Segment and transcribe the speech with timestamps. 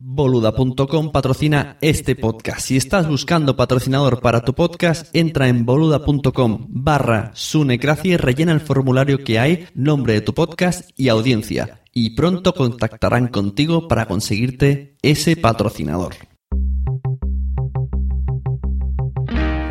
[0.00, 2.60] Boluda.com patrocina este podcast.
[2.60, 8.60] Si estás buscando patrocinador para tu podcast, entra en boluda.com barra sunecracia y rellena el
[8.60, 11.82] formulario que hay, nombre de tu podcast y audiencia.
[11.92, 16.14] Y pronto contactarán contigo para conseguirte ese patrocinador.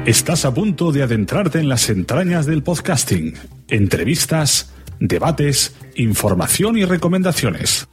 [0.05, 3.33] Estás a punto de adentrarte en las entrañas del podcasting.
[3.69, 7.87] Entrevistas, debates, información y recomendaciones.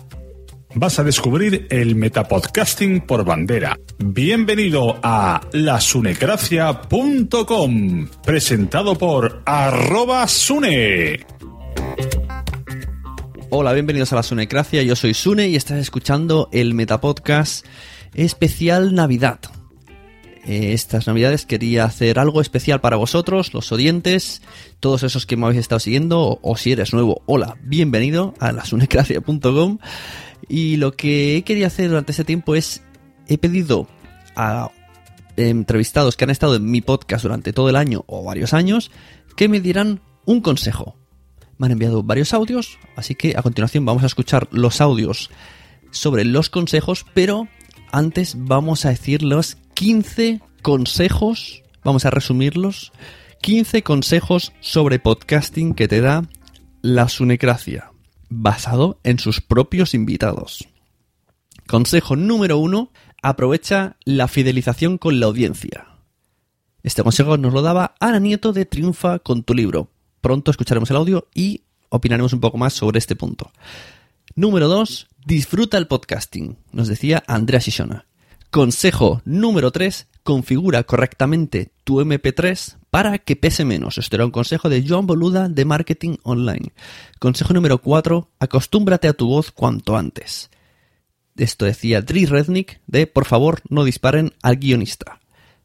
[0.76, 3.78] Vas a descubrir el metapodcasting por bandera.
[3.98, 11.24] Bienvenido a lasunecracia.com, presentado por arroba sune.
[13.50, 14.82] Hola, bienvenidos a la Sunecracia.
[14.82, 17.64] Yo soy Sune y estás escuchando el Metapodcast
[18.12, 19.38] especial Navidad.
[20.44, 24.42] Eh, estas navidades quería hacer algo especial para vosotros, los oyentes,
[24.80, 28.50] todos esos que me habéis estado siguiendo, o, o si eres nuevo, hola, bienvenido a
[28.50, 29.78] lasunecracia.com.
[30.48, 32.82] Y lo que he querido hacer durante este tiempo es,
[33.28, 33.88] he pedido
[34.36, 34.70] a
[35.36, 38.90] entrevistados que han estado en mi podcast durante todo el año o varios años,
[39.36, 40.96] que me dieran un consejo.
[41.58, 45.30] Me han enviado varios audios, así que a continuación vamos a escuchar los audios
[45.90, 47.48] sobre los consejos, pero
[47.92, 52.92] antes vamos a decir los 15 consejos, vamos a resumirlos,
[53.42, 56.24] 15 consejos sobre podcasting que te da
[56.82, 57.92] la Sunecracia,
[58.42, 60.68] basado en sus propios invitados.
[61.66, 62.90] Consejo número uno,
[63.22, 65.86] aprovecha la fidelización con la audiencia.
[66.82, 69.88] Este consejo nos lo daba Ana Nieto de Triunfa con tu libro.
[70.20, 73.50] Pronto escucharemos el audio y opinaremos un poco más sobre este punto.
[74.34, 75.08] Número 2.
[75.24, 78.04] Disfruta el podcasting, nos decía Andrea Shishona.
[78.50, 80.08] Consejo número 3.
[80.22, 83.98] Configura correctamente tu MP3 para que pese menos.
[83.98, 86.72] Esto era un consejo de John Boluda de Marketing Online.
[87.18, 88.30] Consejo número 4.
[88.38, 90.48] Acostúmbrate a tu voz cuanto antes.
[91.36, 95.18] Esto decía Dri Rednick de por favor no disparen al guionista.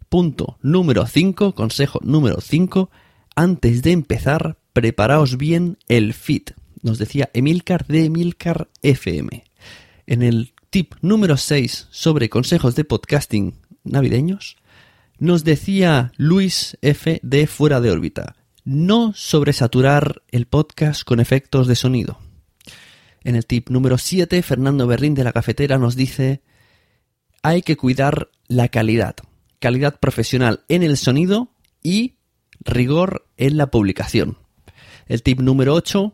[0.09, 2.89] Punto número 5, consejo número 5.
[3.35, 6.53] Antes de empezar, preparaos bien el feed.
[6.81, 9.43] Nos decía Emilcar de Emilcar FM.
[10.07, 13.53] En el tip número 6 sobre consejos de podcasting
[13.83, 14.57] navideños,
[15.19, 18.35] nos decía Luis F de Fuera de órbita.
[18.63, 22.19] No sobresaturar el podcast con efectos de sonido.
[23.23, 26.41] En el tip número 7, Fernando Berrín de la cafetera nos dice,
[27.43, 29.15] hay que cuidar la calidad,
[29.59, 31.51] calidad profesional en el sonido
[31.83, 32.15] y
[32.61, 34.37] rigor en la publicación.
[35.07, 36.13] El tip número 8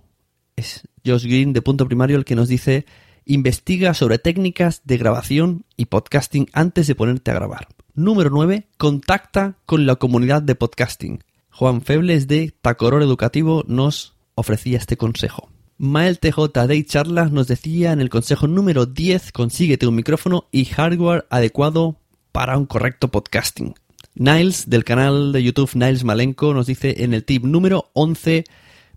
[0.56, 2.86] es Josh Green de Punto Primario el que nos dice,
[3.26, 7.68] investiga sobre técnicas de grabación y podcasting antes de ponerte a grabar.
[7.98, 11.24] Número 9, contacta con la comunidad de podcasting.
[11.50, 15.48] Juan Febles de Tacoror Educativo nos ofrecía este consejo.
[15.78, 20.66] Mael TJ de Charlas nos decía en el consejo número 10, consíguete un micrófono y
[20.66, 21.96] hardware adecuado
[22.34, 23.76] para un correcto podcasting.
[24.14, 28.44] Niles del canal de YouTube Niles Malenko nos dice en el tip número 11,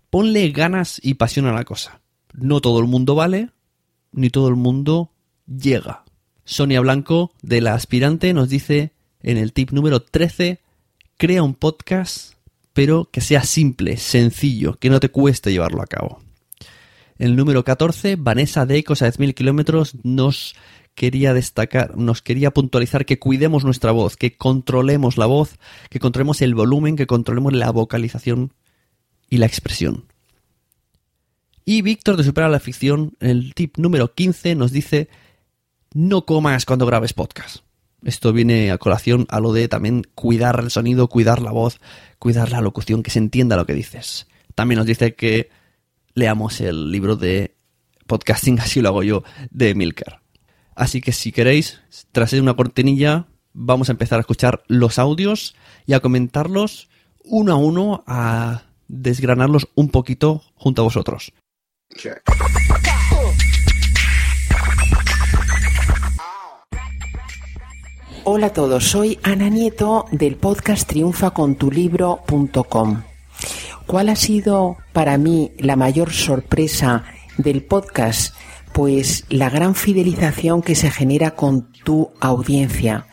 [0.09, 2.01] ponle ganas y pasión a la cosa.
[2.33, 3.51] No todo el mundo vale,
[4.11, 5.13] ni todo el mundo
[5.47, 6.03] llega.
[6.49, 10.59] Sonia Blanco de La Aspirante nos dice en el tip número 13,
[11.15, 12.33] crea un podcast
[12.73, 16.23] pero que sea simple, sencillo, que no te cueste llevarlo a cabo.
[17.19, 20.55] El número 14, Vanessa de Ecos a 10.000 kilómetros, nos
[20.95, 25.59] quería destacar, nos quería puntualizar que cuidemos nuestra voz, que controlemos la voz,
[25.91, 28.53] que controlemos el volumen, que controlemos la vocalización
[29.29, 30.05] y la expresión.
[31.63, 35.09] Y Víctor de Superar la Ficción, en el tip número 15, nos dice,
[35.93, 37.63] no comas cuando grabes podcast.
[38.03, 41.79] Esto viene a colación a lo de también cuidar el sonido, cuidar la voz,
[42.17, 44.27] cuidar la locución, que se entienda lo que dices.
[44.55, 45.49] También nos dice que
[46.13, 47.55] leamos el libro de
[48.07, 50.19] podcasting, así lo hago yo, de Milker.
[50.75, 51.81] Así que si queréis,
[52.13, 56.89] tras una cortinilla, vamos a empezar a escuchar los audios y a comentarlos
[57.23, 61.33] uno a uno, a desgranarlos un poquito junto a vosotros.
[68.31, 73.01] Hola a todos, soy Ana Nieto del podcast triunfacontulibro.com.
[73.87, 77.05] ¿Cuál ha sido para mí la mayor sorpresa
[77.39, 78.35] del podcast?
[78.79, 83.07] Pues la gran fidelización que se genera con tu audiencia.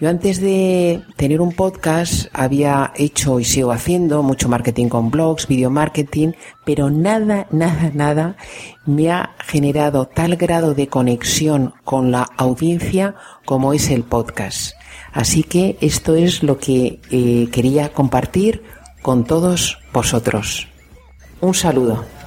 [0.00, 5.46] Yo antes de tener un podcast había hecho y sigo haciendo mucho marketing con blogs,
[5.46, 6.32] video marketing,
[6.64, 8.36] pero nada, nada, nada
[8.84, 13.14] me ha generado tal grado de conexión con la audiencia
[13.44, 14.72] como es el podcast.
[15.12, 18.64] Así que esto es lo que eh, quería compartir
[19.02, 20.66] con todos vosotros.
[21.40, 22.21] Un saludo.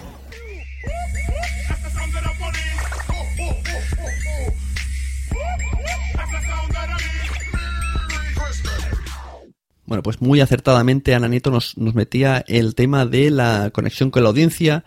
[9.86, 14.24] Bueno, pues muy acertadamente Ana Nieto nos, nos metía el tema de la conexión con
[14.24, 14.84] la audiencia,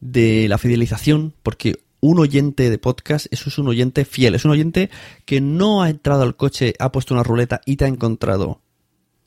[0.00, 4.52] de la fidelización, porque un oyente de podcast, eso es un oyente fiel, es un
[4.52, 4.90] oyente
[5.24, 8.60] que no ha entrado al coche, ha puesto una ruleta y te ha encontrado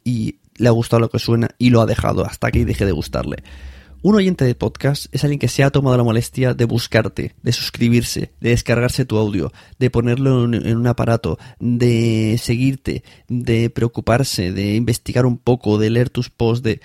[0.03, 2.91] y le ha gustado lo que suena y lo ha dejado hasta que deje de
[2.91, 3.44] gustarle.
[4.03, 7.51] Un oyente de podcast es alguien que se ha tomado la molestia de buscarte, de
[7.51, 14.74] suscribirse, de descargarse tu audio, de ponerlo en, un aparato, de seguirte, de preocuparse, de
[14.74, 16.81] investigar un poco, de leer tus posts, de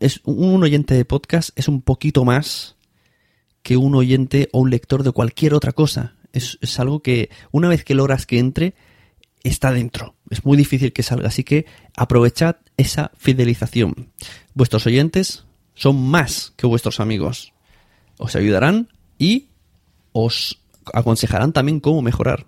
[0.00, 2.74] es un oyente de podcast es un poquito más
[3.62, 6.16] que un oyente o un lector de cualquier otra cosa.
[6.32, 8.74] Es, es algo que una vez que logras que entre,
[9.44, 10.16] está dentro.
[10.28, 11.66] Es muy difícil que salga, así que
[11.96, 14.10] aprovechad esa fidelización.
[14.54, 15.44] Vuestros oyentes
[15.78, 17.54] son más que vuestros amigos.
[18.18, 19.50] Os ayudarán y
[20.12, 20.60] os
[20.92, 22.46] aconsejarán también cómo mejorar.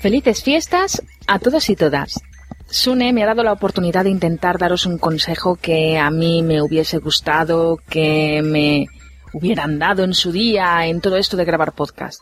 [0.00, 2.20] Felices fiestas a todos y todas.
[2.68, 6.60] Sune me ha dado la oportunidad de intentar daros un consejo que a mí me
[6.60, 8.86] hubiese gustado, que me
[9.32, 12.20] hubieran dado en su día en todo esto de grabar podcast.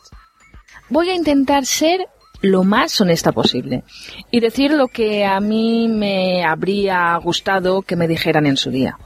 [0.89, 2.07] Voy a intentar ser
[2.41, 3.83] lo más honesta posible
[4.31, 8.97] y decir lo que a mí me habría gustado que me dijeran en su día.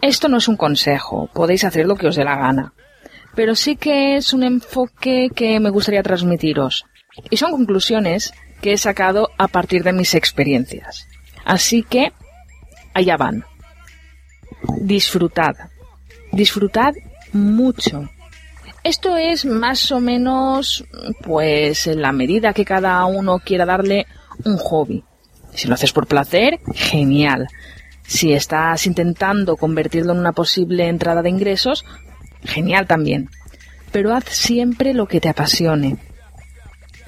[0.00, 2.72] Esto no es un consejo, podéis hacer lo que os dé la gana,
[3.34, 6.84] pero sí que es un enfoque que me gustaría transmitiros
[7.30, 11.06] y son conclusiones que he sacado a partir de mis experiencias.
[11.44, 12.12] Así que,
[12.94, 13.44] allá van.
[14.80, 15.54] Disfrutad.
[16.32, 16.94] Disfrutad
[17.32, 18.08] mucho.
[18.86, 20.84] Esto es más o menos,
[21.24, 24.06] pues, en la medida que cada uno quiera darle
[24.44, 25.02] un hobby.
[25.52, 27.48] Si lo haces por placer, genial.
[28.06, 31.84] Si estás intentando convertirlo en una posible entrada de ingresos,
[32.44, 33.28] genial también.
[33.90, 35.96] Pero haz siempre lo que te apasione.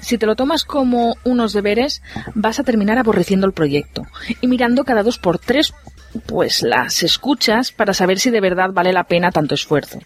[0.01, 2.01] Si te lo tomas como unos deberes,
[2.35, 4.05] vas a terminar aborreciendo el proyecto
[4.41, 5.73] y mirando cada dos por tres,
[6.25, 9.99] pues las escuchas para saber si de verdad vale la pena tanto esfuerzo.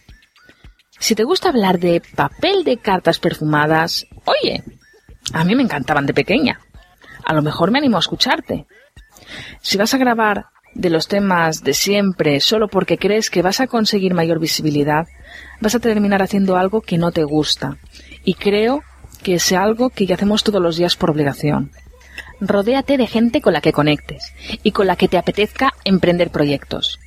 [1.03, 4.63] Si te gusta hablar de papel de cartas perfumadas, oye,
[5.33, 6.61] a mí me encantaban de pequeña.
[7.25, 8.67] A lo mejor me animo a escucharte.
[9.59, 13.67] Si vas a grabar de los temas de siempre solo porque crees que vas a
[13.67, 15.05] conseguir mayor visibilidad,
[15.59, 17.75] vas a terminar haciendo algo que no te gusta.
[18.23, 18.81] Y creo
[19.23, 21.71] que es algo que ya hacemos todos los días por obligación.
[22.39, 24.31] Rodéate de gente con la que conectes
[24.63, 26.97] y con la que te apetezca emprender proyectos.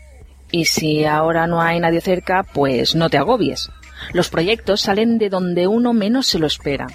[0.50, 3.70] Y si ahora no hay nadie cerca, pues no te agobies.
[4.12, 6.87] Los proyectos salen de donde uno menos se lo espera.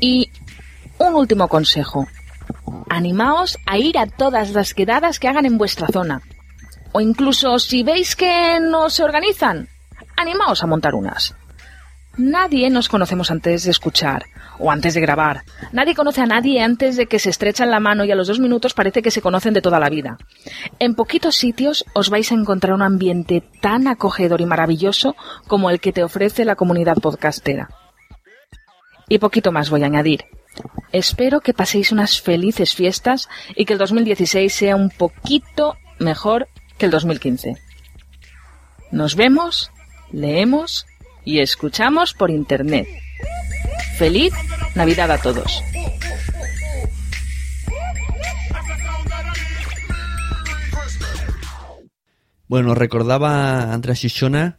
[0.00, 0.30] Y
[0.98, 2.06] un último consejo.
[2.88, 6.22] Animaos a ir a todas las quedadas que hagan en vuestra zona.
[6.92, 9.68] O incluso si veis que no se organizan,
[10.16, 11.34] animaos a montar unas.
[12.16, 14.26] Nadie nos conocemos antes de escuchar
[14.58, 15.42] o antes de grabar.
[15.72, 18.38] Nadie conoce a nadie antes de que se estrechan la mano y a los dos
[18.38, 20.18] minutos parece que se conocen de toda la vida.
[20.78, 25.16] En poquitos sitios os vais a encontrar un ambiente tan acogedor y maravilloso
[25.48, 27.68] como el que te ofrece la comunidad podcastera.
[29.08, 30.24] Y poquito más voy a añadir.
[30.92, 36.46] Espero que paséis unas felices fiestas y que el 2016 sea un poquito mejor
[36.78, 37.56] que el 2015.
[38.92, 39.72] Nos vemos,
[40.12, 40.86] leemos
[41.24, 42.86] y escuchamos por Internet.
[43.98, 44.32] Feliz
[44.74, 45.62] Navidad a todos.
[52.46, 54.58] Bueno, recordaba Andrea Shishona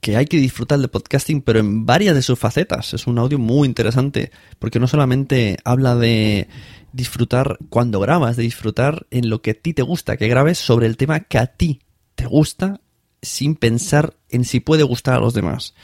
[0.00, 2.94] que hay que disfrutar del podcasting, pero en varias de sus facetas.
[2.94, 6.48] Es un audio muy interesante, porque no solamente habla de
[6.92, 10.86] disfrutar cuando grabas, de disfrutar en lo que a ti te gusta, que grabes sobre
[10.86, 11.80] el tema que a ti
[12.14, 12.80] te gusta
[13.20, 15.74] sin pensar en si puede gustar a los demás.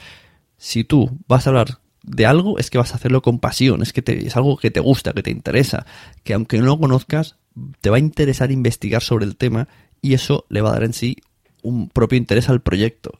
[0.57, 3.93] Si tú vas a hablar de algo, es que vas a hacerlo con pasión, es
[3.93, 5.85] que es algo que te gusta, que te interesa,
[6.23, 7.37] que aunque no lo conozcas,
[7.81, 9.67] te va a interesar investigar sobre el tema
[10.01, 11.17] y eso le va a dar en sí
[11.63, 13.19] un propio interés al proyecto.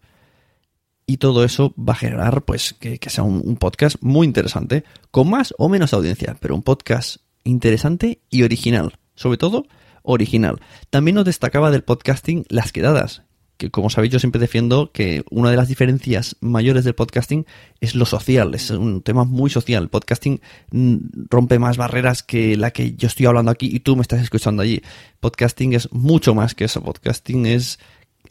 [1.07, 5.53] Y todo eso va a generar, pues, que, sea un podcast muy interesante, con más
[5.59, 8.97] o menos audiencia, pero un podcast interesante y original.
[9.13, 9.67] Sobre todo,
[10.05, 10.59] original.
[10.89, 13.23] También nos destacaba del podcasting las quedadas,
[13.57, 17.45] que como sabéis yo siempre defiendo que una de las diferencias mayores del podcasting
[17.79, 19.83] es lo social, es un tema muy social.
[19.83, 20.95] El podcasting mm,
[21.29, 24.61] rompe más barreras que la que yo estoy hablando aquí y tú me estás escuchando
[24.61, 24.81] allí.
[25.19, 26.83] Podcasting es mucho más que eso.
[26.83, 27.79] Podcasting es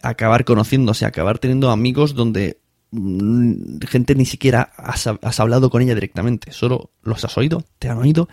[0.03, 5.95] acabar conociéndose, acabar teniendo amigos donde mm, gente ni siquiera has, has hablado con ella
[5.95, 8.29] directamente, solo los has oído, te han oído,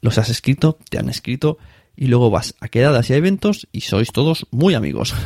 [0.00, 1.58] los has escrito, te han escrito
[1.96, 5.14] y luego vas a quedadas y a eventos y sois todos muy amigos.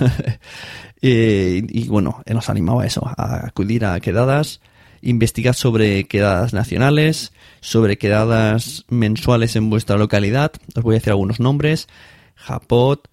[1.06, 4.62] Eh, y bueno, nos animaba a eso, a acudir a quedadas,
[5.02, 10.52] investigar sobre quedadas nacionales, sobre quedadas mensuales en vuestra localidad.
[10.74, 11.88] Os voy a decir algunos nombres.
[12.36, 13.06] Japot,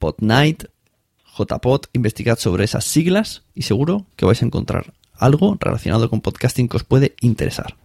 [0.00, 0.64] Podnight,
[1.38, 6.68] JPod, investigad sobre esas siglas y seguro que vais a encontrar algo relacionado con podcasting
[6.68, 7.76] que os puede interesar.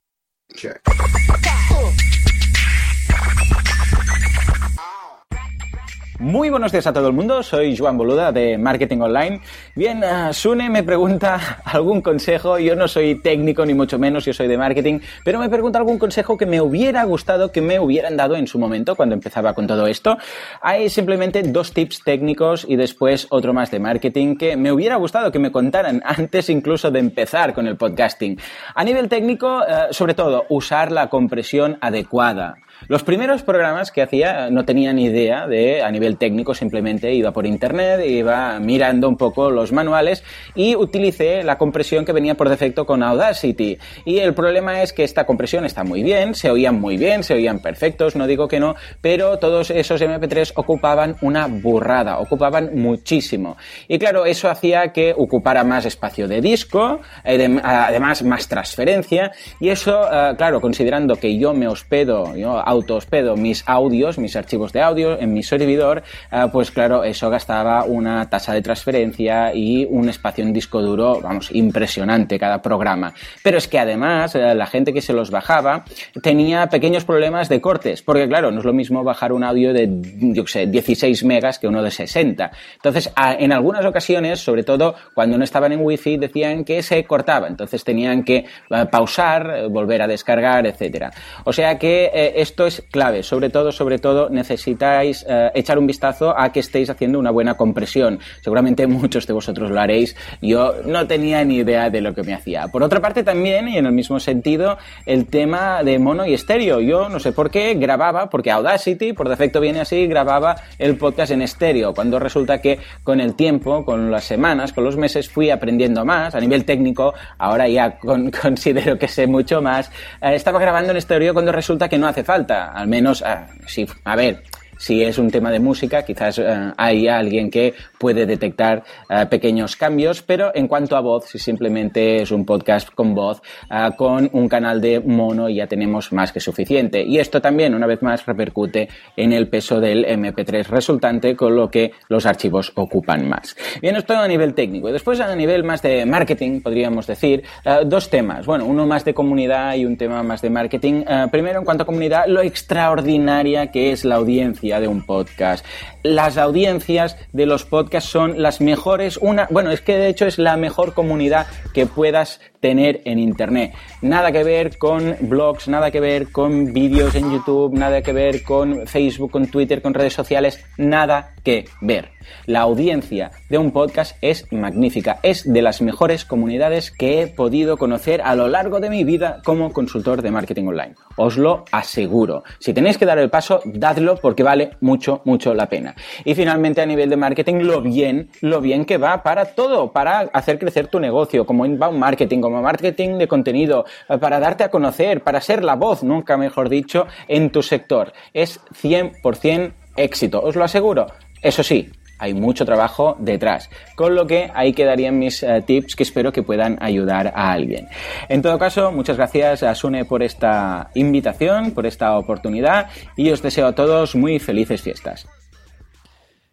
[6.23, 9.41] Muy buenos días a todo el mundo, soy Joan Boluda de Marketing Online.
[9.75, 14.31] Bien, uh, Sune me pregunta algún consejo, yo no soy técnico ni mucho menos, yo
[14.31, 18.15] soy de marketing, pero me pregunta algún consejo que me hubiera gustado que me hubieran
[18.15, 20.17] dado en su momento cuando empezaba con todo esto.
[20.61, 25.29] Hay simplemente dos tips técnicos y después otro más de marketing que me hubiera gustado
[25.29, 28.39] que me contaran antes incluso de empezar con el podcasting.
[28.75, 32.55] A nivel técnico, uh, sobre todo, usar la compresión adecuada.
[32.87, 37.31] Los primeros programas que hacía no tenía ni idea de, a nivel técnico, simplemente iba
[37.31, 40.23] por internet, iba mirando un poco los manuales
[40.53, 43.77] y utilicé la compresión que venía por defecto con Audacity.
[44.05, 47.35] Y el problema es que esta compresión está muy bien, se oían muy bien, se
[47.35, 53.55] oían perfectos, no digo que no, pero todos esos MP3 ocupaban una burrada, ocupaban muchísimo.
[53.87, 60.01] Y claro, eso hacía que ocupara más espacio de disco, además más transferencia, y eso,
[60.11, 65.19] eh, claro, considerando que yo me hospedo, yo auto-hospedo mis audios, mis archivos de audio
[65.19, 70.43] en mi servidor, eh, pues claro, eso gastaba una tasa de transferencia y un espacio
[70.43, 73.13] en disco duro, vamos, impresionante cada programa.
[73.43, 75.85] Pero es que además eh, la gente que se los bajaba
[76.21, 79.87] tenía pequeños problemas de cortes, porque claro, no es lo mismo bajar un audio de,
[80.33, 82.51] yo sé, 16 megas que uno de 60.
[82.75, 87.47] Entonces, en algunas ocasiones, sobre todo cuando no estaban en wifi, decían que se cortaba,
[87.47, 91.11] entonces tenían que eh, pausar, volver a descargar, etcétera.
[91.43, 93.24] O sea que esto es clave.
[93.24, 97.55] Sobre todo, sobre todo, necesitáis eh, echar un vistazo a que estéis haciendo una buena
[97.55, 98.19] compresión.
[98.41, 100.15] Seguramente muchos de vosotros lo haréis.
[100.41, 102.67] Yo no tenía ni idea de lo que me hacía.
[102.67, 106.79] Por otra parte, también, y en el mismo sentido, el tema de mono y estéreo.
[106.79, 111.31] Yo no sé por qué grababa, porque Audacity, por defecto viene así, grababa el podcast
[111.31, 111.93] en estéreo.
[111.93, 116.36] Cuando resulta que con el tiempo, con las semanas, con los meses, fui aprendiendo más.
[116.36, 117.98] A nivel técnico, ahora ya
[118.41, 119.89] considero que sé mucho más.
[120.22, 123.88] Eh, estaba grabando en estéreo cuando resulta que no hace falta al menos, ah, sí,
[124.03, 124.43] a ver,
[124.83, 129.77] si es un tema de música, quizás uh, hay alguien que puede detectar uh, pequeños
[129.77, 134.29] cambios, pero en cuanto a voz, si simplemente es un podcast con voz, uh, con
[134.33, 137.01] un canal de mono ya tenemos más que suficiente.
[137.01, 141.69] Y esto también, una vez más, repercute en el peso del MP3 resultante, con lo
[141.69, 143.55] que los archivos ocupan más.
[143.81, 144.91] Bien, esto a nivel técnico.
[144.91, 147.43] Después, a nivel más de marketing, podríamos decir,
[147.85, 148.45] dos temas.
[148.45, 151.03] Bueno, uno más de comunidad y un tema más de marketing.
[151.31, 155.65] primero, en cuanto a comunidad, lo extraordinaria que es la audiencia de un podcast.
[156.03, 160.37] Las audiencias de los podcasts son las mejores, una, bueno, es que de hecho es
[160.37, 163.73] la mejor comunidad que puedas tener en Internet.
[164.01, 168.43] Nada que ver con blogs, nada que ver con vídeos en YouTube, nada que ver
[168.43, 172.12] con Facebook, con Twitter, con redes sociales, nada que ver.
[172.45, 177.77] La audiencia de un podcast es magnífica, es de las mejores comunidades que he podido
[177.77, 180.95] conocer a lo largo de mi vida como consultor de marketing online.
[181.15, 182.43] Os lo aseguro.
[182.59, 185.95] Si tenéis que dar el paso, dadlo porque vale mucho, mucho la pena.
[186.25, 190.19] Y finalmente a nivel de marketing, lo bien, lo bien que va para todo, para
[190.33, 194.69] hacer crecer tu negocio, como inbound marketing, como marketing de contenido, eh, para darte a
[194.69, 198.13] conocer, para ser la voz, nunca mejor dicho, en tu sector.
[198.33, 201.07] Es 100% éxito, os lo aseguro.
[201.41, 201.91] Eso sí,
[202.23, 203.69] hay mucho trabajo detrás.
[203.95, 207.89] Con lo que ahí quedarían mis uh, tips que espero que puedan ayudar a alguien.
[208.29, 213.41] En todo caso, muchas gracias a Sune por esta invitación, por esta oportunidad y os
[213.41, 215.27] deseo a todos muy felices fiestas.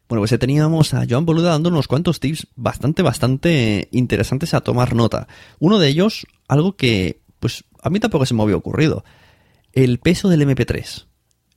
[0.09, 4.97] Bueno, pues teníamos a Joan Boluda dando unos cuantos tips bastante, bastante interesantes a tomar
[4.97, 5.29] nota.
[5.61, 9.05] Uno de ellos, algo que, pues, a mí tampoco se me había ocurrido.
[9.73, 11.07] El peso del MP3.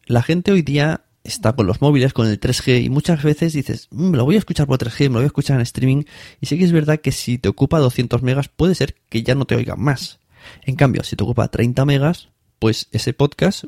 [0.05, 3.87] La gente hoy día está con los móviles, con el 3G, y muchas veces dices,
[3.91, 6.03] me mm, lo voy a escuchar por 3G, me lo voy a escuchar en streaming,
[6.41, 9.35] y sí que es verdad que si te ocupa 200 megas, puede ser que ya
[9.35, 10.19] no te oigan más.
[10.63, 13.65] En cambio, si te ocupa 30 megas, pues ese podcast,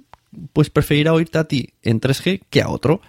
[0.53, 3.01] pues preferirá oírte a ti en 3G que a otro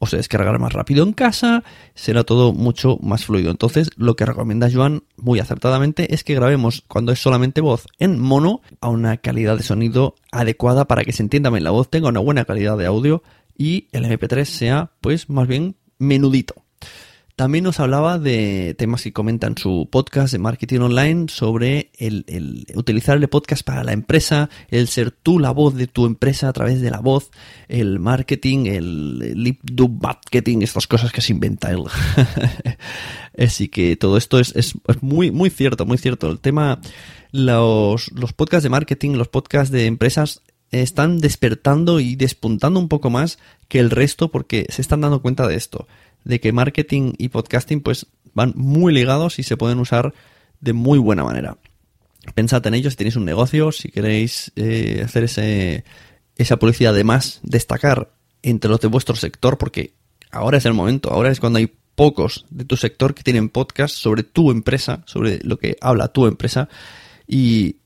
[0.00, 1.62] o se descargará más rápido en casa,
[1.94, 3.50] será todo mucho más fluido.
[3.50, 8.20] Entonces, lo que recomienda Joan muy acertadamente es que grabemos cuando es solamente voz en
[8.20, 12.08] mono a una calidad de sonido adecuada para que se entienda bien la voz, tenga
[12.08, 13.22] una buena calidad de audio
[13.56, 16.64] y el MP3 sea pues más bien menudito.
[17.36, 22.64] También nos hablaba de temas que comenta en su podcast de marketing online sobre el,
[22.76, 26.52] utilizar el podcast para la empresa, el ser tú la voz de tu empresa a
[26.52, 27.32] través de la voz,
[27.66, 31.82] el marketing, el lip dub marketing, estas cosas que se inventa él.
[33.36, 36.30] Así que todo esto es, es, muy, muy cierto, muy cierto.
[36.30, 36.80] El tema,
[37.32, 40.40] los, los podcasts de marketing, los podcasts de empresas
[40.82, 43.38] están despertando y despuntando un poco más
[43.68, 45.86] que el resto porque se están dando cuenta de esto
[46.24, 50.14] de que marketing y podcasting pues van muy ligados y se pueden usar
[50.60, 51.58] de muy buena manera.
[52.34, 55.84] Pensad en ello si tenéis un negocio, si queréis eh, hacer ese,
[56.36, 58.10] esa publicidad de más, destacar
[58.42, 59.92] entre los de vuestro sector, porque
[60.30, 63.94] ahora es el momento, ahora es cuando hay pocos de tu sector que tienen podcast
[63.94, 66.68] sobre tu empresa, sobre lo que habla tu empresa,
[67.28, 67.76] y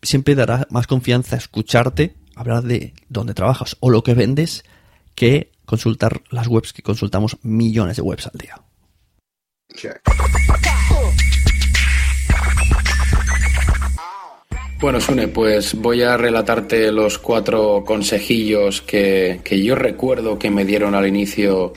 [0.00, 4.64] siempre dará más confianza escucharte hablar de dónde trabajas o lo que vendes
[5.14, 8.60] que consultar las webs que consultamos millones de webs al día.
[14.80, 20.94] Bueno, Sune, pues voy a relatarte los cuatro consejillos que, yo recuerdo que me dieron
[20.94, 21.72] al inicio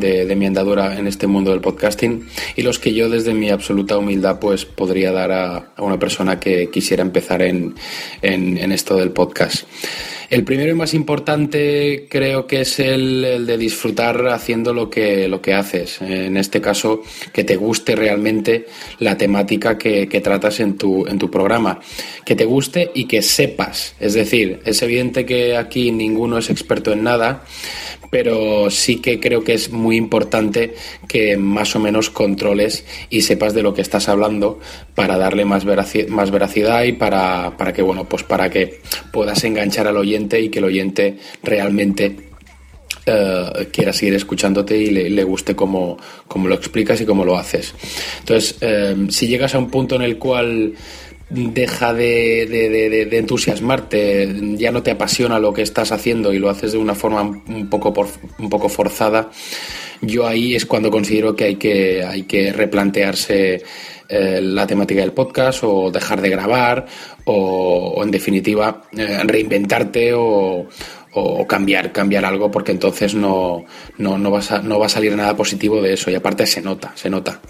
[0.00, 2.26] de, mi andadura en este mundo del podcasting
[2.56, 6.70] y los que yo desde mi absoluta humildad pues podría dar a, una persona que
[6.70, 7.74] quisiera empezar en,
[8.22, 9.66] en esto del podcast.
[10.28, 15.40] El primero y más importante creo que es el, de disfrutar haciendo lo que, lo
[15.40, 16.00] que haces.
[16.00, 17.02] En este caso,
[17.32, 18.66] que te guste realmente
[18.98, 21.80] la temática que, que tratas en tu, en tu programa.
[22.24, 23.94] Que te guste y que sepas.
[24.00, 27.44] Es decir, es evidente que aquí ninguno es experto en nada
[28.10, 30.74] pero sí que creo que es muy importante
[31.08, 34.58] que más o menos controles y sepas de lo que estás hablando
[34.94, 35.64] para darle más,
[36.08, 38.80] más veracidad y para, para que bueno pues para que
[39.12, 42.16] puedas enganchar al oyente y que el oyente realmente
[43.08, 45.96] eh, quiera seguir escuchándote y le, guste cómo,
[46.34, 47.72] lo explicas y cómo lo haces.
[48.18, 50.74] Entonces, eh, si llegas a un punto en el cual
[51.30, 56.78] deja de, entusiasmarte, ya no te apasiona lo que estás haciendo y lo haces de
[56.78, 57.94] una forma un poco,
[58.38, 59.30] un poco forzada,
[60.00, 63.62] yo ahí es cuando considero que hay que, hay que replantearse
[64.08, 66.86] eh, la temática del podcast o dejar de grabar
[67.24, 70.66] o, en definitiva eh, reinventarte o,
[71.48, 73.64] cambiar, cambiar algo porque entonces no,
[73.96, 76.60] no, no, vas a, no va a salir nada positivo de eso y aparte se
[76.60, 77.40] nota, se nota.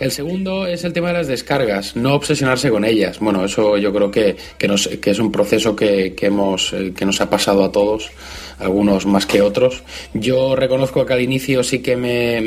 [0.00, 3.20] El segundo es el tema de las descargas, no obsesionarse con ellas.
[3.20, 7.30] Bueno, eso yo creo que, que, es un proceso que, hemos, eh, que nos ha
[7.30, 8.10] pasado a todos,
[8.58, 9.82] algunos más que otros.
[10.12, 12.40] Yo reconozco que al inicio sí que me,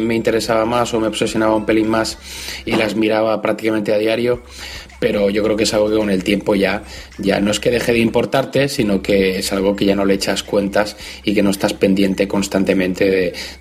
[0.00, 2.18] me interesaba más o me obsesionaba un pelín más
[2.64, 4.42] y las miraba prácticamente a diario
[5.04, 6.82] pero yo creo que es algo que con el tiempo ya,
[7.18, 10.14] ya no es que deje de importarte, sino que es algo que ya no le
[10.14, 13.10] echas cuentas y que no estás pendiente constantemente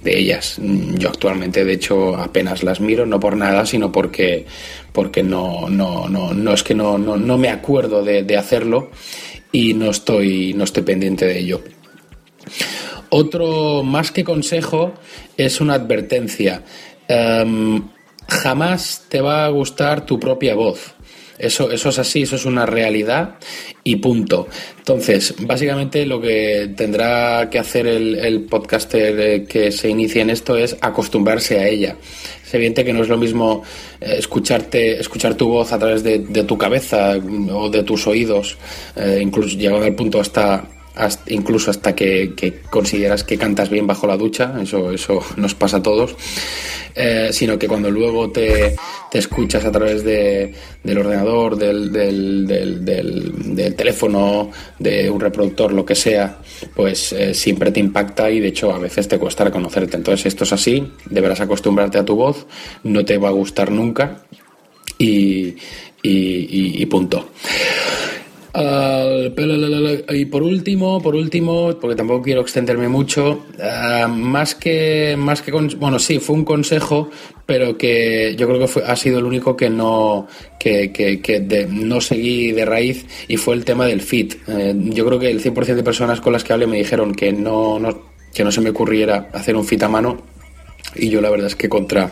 [0.02, 0.56] de, ellas.
[0.98, 4.46] Yo actualmente, de hecho, apenas las miro, no por nada, sino porque,
[4.94, 8.90] porque no, no, no, no es que no, no, no me acuerdo de, hacerlo
[9.52, 11.62] y no estoy, no estoy pendiente de ello.
[13.10, 14.94] Otro más que consejo
[15.38, 16.64] es una advertencia.
[17.08, 17.84] Em,
[18.28, 20.96] jamás te va a gustar tu propia voz.
[21.38, 23.36] Eso, eso es así, eso es una realidad
[23.84, 24.48] y punto.
[24.78, 30.56] Entonces, básicamente lo que tendrá que hacer el, podcaster eh, que se inicie en esto
[30.56, 31.98] es acostumbrarse a ella.
[32.46, 33.64] Es evidente que no es lo mismo
[34.00, 38.58] eh, escucharte, escuchar tu voz a través de, tu cabeza mm, o de tus oídos,
[38.96, 40.68] eh, incluso llegado al punto hasta
[41.28, 45.84] incluso hasta que, consideras que cantas bien bajo la ducha, eso, eso nos pasa a
[45.84, 46.16] todos,
[46.96, 48.76] eh, sino que cuando luego te,
[49.12, 50.54] escuchas a través de,
[50.84, 56.38] del ordenador, del, del, del, teléfono, de un reproductor, lo que sea,
[56.76, 59.98] pues eh, siempre te impacta y de hecho a veces te cuesta reconocerte.
[59.98, 62.46] Entonces esto es así, deberás acostumbrarte a tu voz,
[62.84, 64.24] no te va a gustar nunca
[64.98, 65.56] y,
[66.04, 67.30] y punto
[68.56, 75.52] y por último, por último, porque tampoco quiero extenderme mucho, ah, más que, más que,
[75.52, 77.10] bueno, sí, fue un consejo,
[77.48, 80.28] pero que yo creo que fue, ha sido el único que no,
[80.60, 84.36] que, que, no seguí de raíz y fue el tema del fit.
[84.48, 87.34] Eh, yo creo que el 100% de personas con las que hablé me dijeron que
[87.34, 90.34] no, no, que no se me ocurriera hacer un fit a mano
[90.96, 92.12] y yo la verdad es que contra,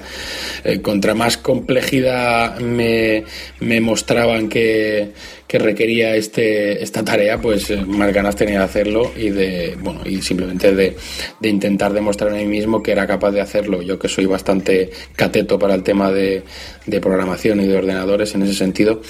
[0.64, 3.24] eh, contra más complejidad me,
[3.60, 5.12] me mostraban que,
[5.52, 10.00] que requería este, esta tarea, pues eh, más ganas tenía de hacerlo y de, bueno,
[10.06, 10.96] y simplemente de,
[11.42, 13.82] de, intentar demostrar a mí mismo que era capaz de hacerlo.
[13.82, 16.44] Yo que soy bastante cateto para el tema de,
[16.86, 19.02] de programación y de ordenadores en ese sentido.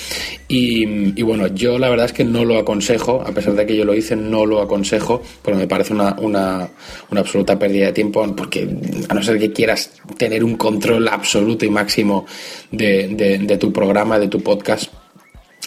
[0.47, 3.86] Y, bueno, yo la verdad es que no lo aconsejo, a pesar de que yo
[3.86, 6.67] lo hice, no lo aconsejo, porque me parece una, una,
[7.12, 8.67] una absoluta pérdida de tiempo, porque
[9.08, 12.25] a no ser que quieras tener un control absoluto y máximo
[12.71, 14.91] de, de tu programa, de tu podcast,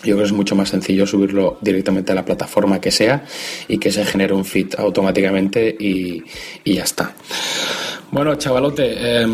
[0.04, 3.24] yo creo que es mucho más sencillo subirlo directamente a la plataforma que sea
[3.68, 6.22] y que se genere un feed automáticamente y,
[6.64, 7.14] y ya está.
[8.14, 9.26] Bueno, chavalote, eh,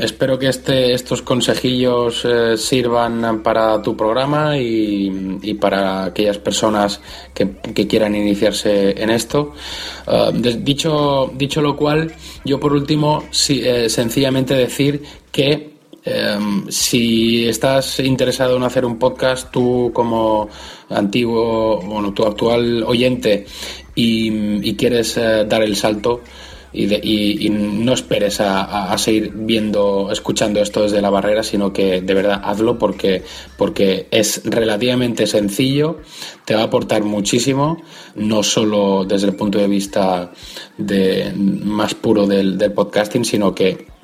[0.00, 7.00] espero que este, estos consejillos eh, sirvan para tu programa y, y para aquellas personas
[7.32, 9.54] que, que, quieran iniciarse en esto.
[10.06, 12.12] Uh, dicho, dicho lo cual,
[12.44, 18.98] yo por último, sí, eh, sencillamente decir que Um, si estás interesado en hacer un
[18.98, 20.48] podcast, tú como
[20.88, 23.44] antiguo, bueno, tu actual oyente
[23.94, 26.22] y, quieres uh, dar el salto
[26.72, 32.00] y, de, y, no esperes a, seguir viendo, escuchando esto desde la barrera, sino que
[32.00, 33.22] de verdad hazlo porque,
[33.58, 35.98] porque es relativamente sencillo,
[36.46, 37.82] te va a aportar muchísimo,
[38.14, 40.32] no solo desde el punto de vista
[41.36, 43.99] más puro del podcasting, sino que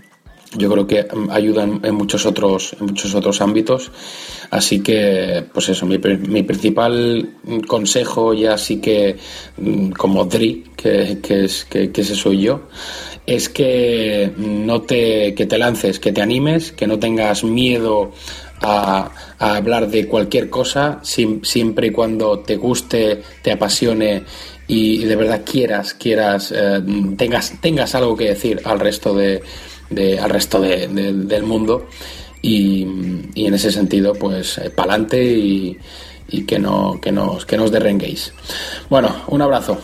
[0.55, 3.91] yo creo que ayudan en muchos otros en muchos otros ámbitos.
[4.51, 7.35] Así que pues eso mi, principal
[7.67, 9.17] consejo ya sí que
[9.57, 12.63] mm, como Dri que, que es que, que, ese soy yo
[13.27, 18.13] es que no te que te lances que te animes que no tengas miedo
[18.61, 24.25] a, hablar de cualquier cosa siempre y cuando te guste te apasione
[24.69, 26.81] y de verdad quieras quieras eh,
[27.17, 29.43] tengas tengas algo que decir al resto de
[29.91, 31.89] de, al resto de, de, del mundo
[32.43, 32.83] y,
[33.35, 35.77] en ese sentido pues eh, pa'lante y,
[36.47, 38.33] que, no, que, nos, que nos derrenguéis.
[38.91, 39.79] Bueno, un abrazo.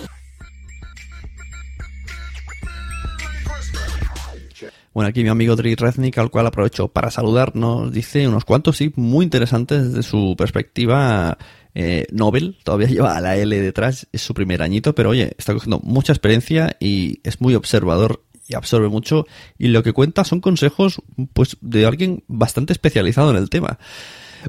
[4.94, 8.76] Bueno, aquí mi amigo Dri Reznik, al cual aprovecho para saludar, nos dice unos cuantos,
[8.76, 11.38] sí, muy interesantes desde su perspectiva
[11.74, 12.58] eh, Nobel.
[12.62, 16.12] Todavía lleva a la L detrás, es su primer añito, pero oye, está cogiendo mucha
[16.12, 19.26] experiencia y es muy observador y absorbe mucho
[19.58, 23.78] y lo que cuenta son consejos pues de alguien bastante especializado en el tema.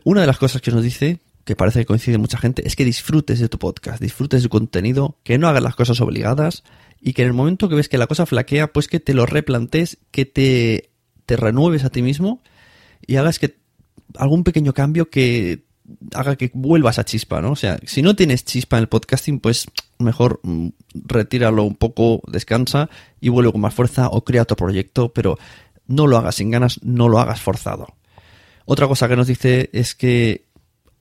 [0.04, 2.86] Una de las cosas que nos dice que parece que coincide mucha gente es que
[2.86, 6.64] disfrutes de tu podcast, disfrutes de su contenido, que no hagas las cosas obligadas
[7.02, 9.26] y que en el momento que ves que la cosa flaquea, pues que te lo
[9.26, 10.92] replantes, que te,
[11.26, 12.42] te renueves a ti mismo
[13.06, 13.58] y hagas que
[14.16, 15.66] algún pequeño cambio que
[16.14, 17.52] haga que vuelva esa chispa, ¿no?
[17.52, 19.68] O sea, si no tienes chispa en el podcasting, pues
[20.00, 25.14] mejor mm, retíralo un poco, descansa y vuelve con más fuerza o crea otro proyecto,
[25.14, 25.38] pero
[25.88, 27.88] no lo hagas sin ganas, no lo hagas forzado.
[28.66, 30.46] Otra cosa que nos dice es que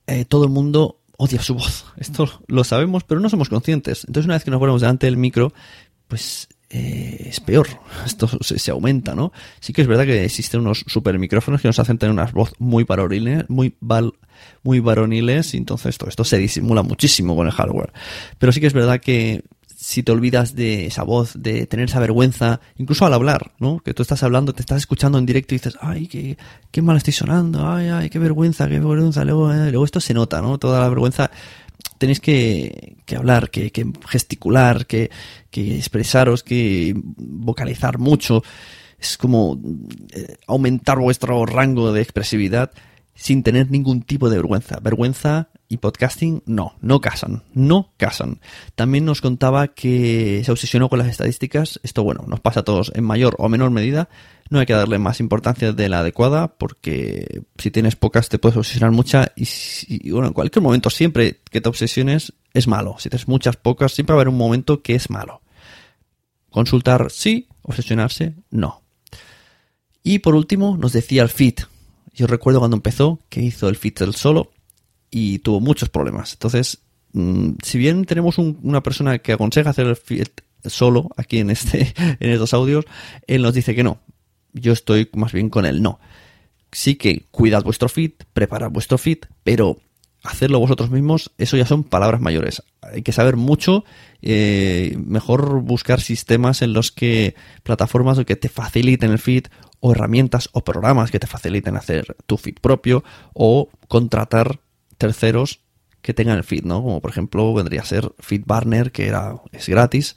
[0.07, 1.85] eh, todo el mundo odia su voz.
[1.97, 4.05] Esto lo sabemos, pero no somos conscientes.
[4.05, 5.53] Entonces, una vez que nos ponemos delante del micro,
[6.07, 7.67] pues eh, es peor.
[8.05, 9.31] Esto se, se, aumenta, ¿no?
[9.59, 12.53] Sí que es verdad que existen unos super micrófonos que nos hacen tener unas voz
[12.57, 14.13] muy varoniles, muy val,
[14.63, 17.93] muy varoniles, y entonces todo esto se disimula muchísimo con el hardware.
[18.39, 19.43] Pero sí que es verdad que
[19.83, 23.79] si te olvidas de esa voz, de tener esa vergüenza, incluso al hablar, ¿no?
[23.79, 26.37] Que tú estás hablando, te estás escuchando en directo y dices, ay, qué,
[26.71, 29.25] qué mal estoy sonando, ay, ay, qué vergüenza, qué vergüenza.
[29.25, 30.57] Luego, eh, luego esto se nota, ¿no?
[30.57, 31.29] Toda la vergüenza
[32.03, 35.09] tenéis que, que hablar, que, que gesticular, que,
[35.49, 38.43] que, expresaros, que vocalizar mucho.
[38.99, 39.57] Es como
[40.11, 42.71] eh, aumentar vuestro rango de expresividad
[43.15, 44.81] sin tener ningún tipo de vergüenza.
[44.81, 48.39] Vergüenza y podcasting no, no casan, no casan.
[48.75, 51.79] También nos contaba que se obsesionó con las estadísticas.
[51.83, 54.09] Esto, bueno, nos pasa a todos en mayor o menor medida.
[54.49, 58.57] No hay que darle más importancia de la adecuada porque si tienes pocas te puedes
[58.57, 62.95] obsesionar mucha y, bueno, en cualquier momento siempre que te obsesiones es malo.
[62.99, 65.41] Si tienes muchas pocas siempre va a haber un momento que es malo.
[66.51, 68.83] Consultar sí, obsesionarse no.
[70.03, 71.61] Y por último nos decía el fit.
[72.13, 74.52] Yo recuerdo cuando empezó que hizo el fit el solo
[75.13, 76.33] y tuvo muchos problemas.
[76.33, 76.79] Entonces,
[77.13, 80.31] mmm, si bien tenemos un, una persona que aconseja hacer el
[80.65, 82.85] solo aquí en este en estos audios,
[83.27, 83.99] él nos dice que no.
[84.53, 85.99] Yo estoy más bien con el no.
[86.71, 89.77] Sí que cuidad vuestro feed, preparad vuestro feed, pero
[90.23, 92.63] hacerlo vosotros mismos, eso ya son palabras mayores.
[92.81, 93.83] Hay que saber mucho,
[94.23, 99.45] eh, mejor buscar sistemas en los que plataformas que te faciliten el feed
[99.79, 104.59] o herramientas o programas que te faciliten hacer tu feed propio o contratar
[104.97, 105.61] terceros
[106.01, 106.83] que tengan el feed, ¿no?
[106.83, 110.15] Como por ejemplo vendría a ser FeedBurner, que era, es gratis,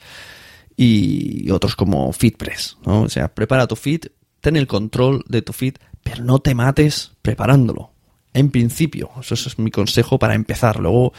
[0.77, 3.03] y otros como FeedPress, ¿no?
[3.03, 4.07] O sea, prepara tu feed,
[4.41, 7.93] ten el control de tu feed, pero no te mates preparándolo.
[8.35, 10.79] En principio, eso es mi consejo para empezar.
[10.79, 11.15] Luego,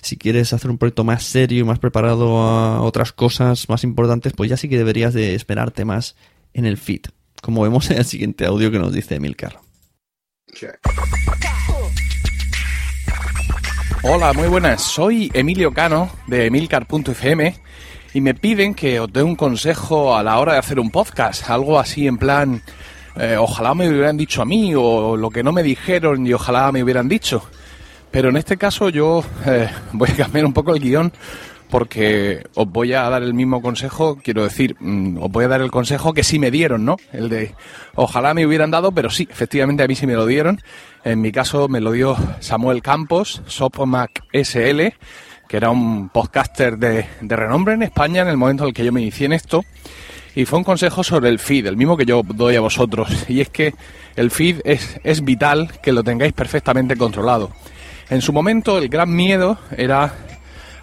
[0.00, 4.32] si quieres hacer un proyecto más serio y más preparado a otras cosas más importantes,
[4.34, 6.16] pues ya sí que deberías de esperarte más
[6.54, 7.02] en el feed,
[7.42, 9.60] como vemos en el siguiente audio que nos dice Emilcar.
[14.04, 14.82] Hola, muy buenas.
[14.82, 17.54] Soy Emilio Cano de emilcar.fm
[18.12, 21.48] y me piden que os dé un consejo a la hora de hacer un podcast,
[21.48, 22.62] algo así en plan
[23.14, 26.72] eh, ojalá me hubieran dicho a mí o lo que no me dijeron y ojalá
[26.72, 27.44] me hubieran dicho.
[28.10, 31.12] Pero en este caso yo eh, voy a cambiar un poco el guion
[31.72, 35.62] porque os voy a dar el mismo consejo, quiero decir, mm, os voy a dar
[35.62, 36.98] el consejo que sí me dieron, ¿no?
[37.14, 37.54] El de
[37.94, 40.60] ojalá me hubieran dado, pero sí, efectivamente a mí sí me lo dieron.
[41.02, 44.92] En mi caso me lo dio Samuel Campos, Sopomac SL,
[45.48, 48.92] que era un podcaster de, renombre en España en el momento en el que yo
[48.92, 49.64] me inicié en esto
[50.34, 53.40] y fue un consejo sobre el feed, el mismo que yo doy a vosotros, y
[53.40, 53.72] es que
[54.14, 57.50] el feed es vital que lo tengáis perfectamente controlado.
[58.10, 60.12] En su momento el gran miedo era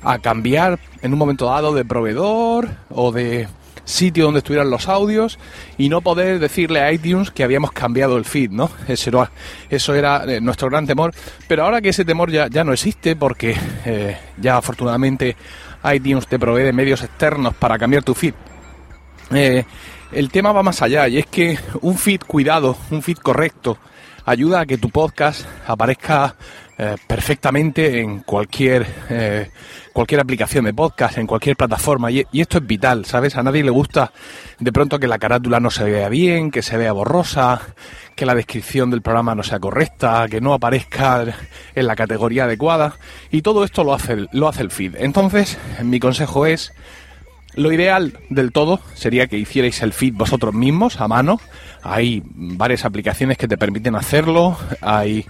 [0.03, 3.47] a cambiar en un momento dado de proveedor o de
[3.89, 5.39] sitio donde estuvieran los audios
[5.77, 8.69] y no poder decirle a iTunes que habíamos cambiado el feed, ¿no?
[8.87, 11.13] Eso era, eh, nuestro gran temor.
[11.47, 15.35] Pero ahora que ese temor ya, ya no existe porque eh, ya afortunadamente
[15.91, 18.33] iTunes te provee de medios externos para cambiar tu feed
[19.31, 19.63] eh,
[20.11, 23.77] el tema va más allá y es que un feed cuidado, un feed correcto,
[24.25, 26.35] ayuda a que tu podcast aparezca
[27.07, 28.87] perfectamente en cualquier
[29.99, 33.35] cualquier aplicación de podcast, en cualquier plataforma y, esto es vital, ¿sabes?
[33.35, 34.13] A nadie le gusta
[34.57, 37.59] de pronto que la carátula no se vea bien, que se vea borrosa,
[38.15, 41.25] que la descripción del programa no sea correcta, que no aparezca
[41.75, 42.95] en la categoría adecuada
[43.29, 44.95] y todo esto lo hace lo hace el feed.
[44.99, 46.71] Entonces, mi consejo es
[47.55, 51.41] lo ideal del todo sería que hicierais el feed vosotros mismos a mano.
[51.83, 54.57] Hay varias aplicaciones que te permiten hacerlo.
[54.79, 55.25] Hay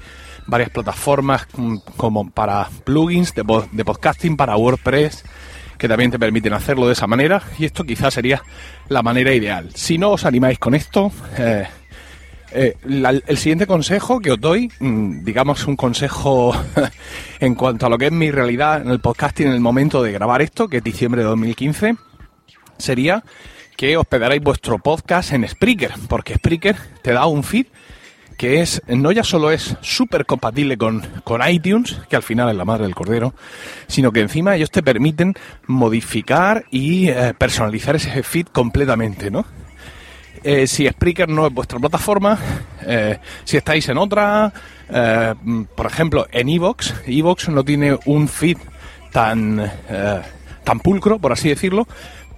[0.50, 5.24] varias plataformas mm, como para plugins de, podcasting, para WordPress,
[5.78, 7.42] que también te permiten hacerlo de esa manera.
[7.58, 8.44] Y esto quizás sería
[8.88, 9.70] la manera ideal.
[9.74, 11.68] Si no os animáis con esto, eh,
[12.52, 16.54] eh, el siguiente consejo que os doy, mm, digamos un consejo
[17.40, 20.12] en cuanto a lo que es mi realidad en el podcasting en el momento de
[20.12, 21.96] grabar esto, que es diciembre de 2015
[22.80, 23.24] sería
[23.78, 27.68] que hospedaréis vuestro podcast en Spreaker, porque Spreaker te da un feed
[28.40, 32.56] que es no ya solo es súper compatible con, con, iTunes, que al final es
[32.56, 33.34] la madre del cordero,
[33.88, 35.34] sino que encima ellos te permiten
[35.68, 39.44] modificar y eh, personalizar ese feed completamente, ¿no?
[40.42, 42.40] Eh, si Spreaker no es vuestra plataforma,
[42.86, 44.54] eh, si estáis en otra,
[45.76, 48.58] por ejemplo, en Evox, Evox no tiene un feed
[49.12, 49.70] tan,
[50.64, 51.90] tan pulcro, por así decirlo,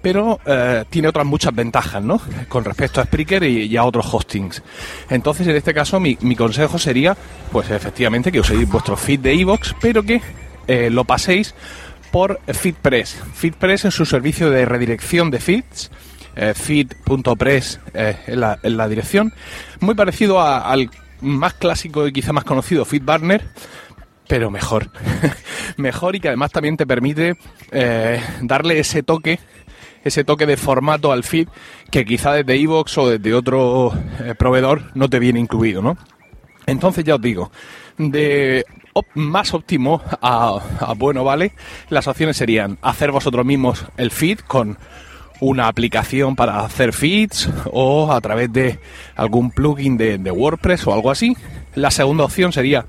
[0.02, 2.20] pero eh, tiene otras muchas ventajas, ¿no?
[2.48, 4.62] Con respecto a Spreaker y, a otros hostings.
[5.08, 7.16] Entonces, en este caso, mi, consejo sería,
[7.52, 10.20] pues efectivamente, que uséis vuestro feed de Evox, pero que
[10.66, 11.54] eh, lo paséis
[12.10, 13.22] por FeedPress.
[13.32, 15.90] FeedPress es su servicio de redirección de feeds.
[16.34, 19.32] Eh, feed.press en, la, dirección.
[19.80, 23.44] Muy parecido al más clásico y quizá más conocido FeedBurner,
[24.26, 24.90] pero mejor.
[25.76, 27.36] mejor y que además también te permite
[28.40, 29.38] darle ese toque
[30.04, 31.48] ese toque de formato al feed
[31.90, 35.96] que quizá desde iVoox o desde otro eh, proveedor no te viene incluido, ¿no?
[36.66, 37.50] Entonces ya os digo,
[37.98, 38.64] de
[39.14, 40.60] más óptimo a,
[40.96, 41.52] bueno, ¿vale?
[41.88, 44.78] Las opciones serían hacer vosotros mismos el feed con
[45.40, 48.78] una aplicación para hacer feeds o a través de
[49.16, 51.36] algún plugin de WordPress o algo así.
[51.74, 52.86] La segunda opción sería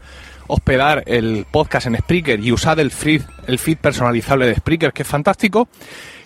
[0.47, 5.03] hospedar el podcast en Spreaker y usar el feed, el feed personalizable de Spreaker, que
[5.03, 5.67] es fantástico.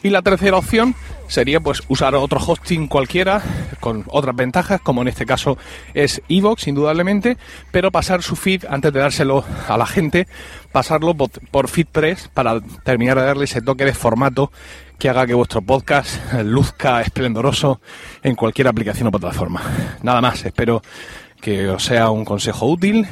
[0.04, 0.96] Y la tercera opción
[1.28, 3.42] sería pues usar otro hosting cualquiera
[3.80, 5.58] con otras ventajas, como en este caso
[5.94, 7.38] es Evox, indudablemente,
[7.72, 10.28] pero pasar su feed antes de dárselo a la gente,
[10.72, 14.52] pasarlo por, FeedPress para terminar de darle ese toque de formato
[15.00, 17.82] que haga que vuestro podcast luzca esplendoroso
[18.24, 19.62] en cualquier aplicación o plataforma.
[20.04, 20.82] Nada más, espero
[21.42, 23.08] que os sea un consejo útil.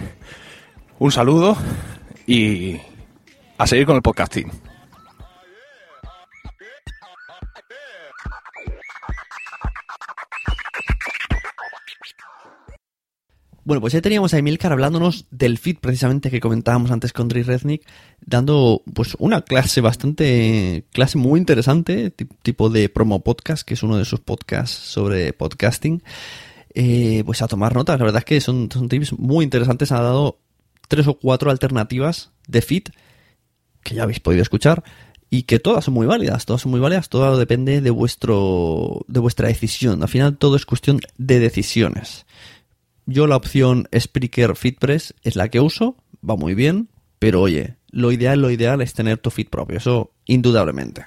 [0.97, 1.57] Un saludo
[2.25, 2.77] y
[3.57, 4.49] a seguir con el podcasting.
[13.65, 17.41] Bueno, pues ya teníamos a Emilcar hablándonos del feed precisamente que comentábamos antes con Dri
[17.41, 17.81] Rednick,
[18.21, 23.97] dando pues una clase bastante, clase muy interesante, tipo de promo podcast, que es uno
[23.97, 26.03] de sus podcasts sobre podcasting.
[26.75, 30.01] Eh, pues a tomar notas, la verdad es que son, son tips muy interesantes, ha
[30.01, 30.44] dado
[30.87, 32.83] tres o cuatro alternativas de feed
[33.83, 34.83] que ya habéis podido escuchar
[35.29, 39.19] y que todas son muy válidas, todas son muy válidas, todo depende de vuestro de
[39.19, 40.01] vuestra decisión.
[40.01, 42.25] Al final todo es cuestión de decisiones.
[43.05, 48.11] Yo la opción Spreaker FitPress es la que uso, va muy bien, pero oye, lo
[48.11, 51.05] ideal, lo ideal es tener tu feed propio, eso indudablemente.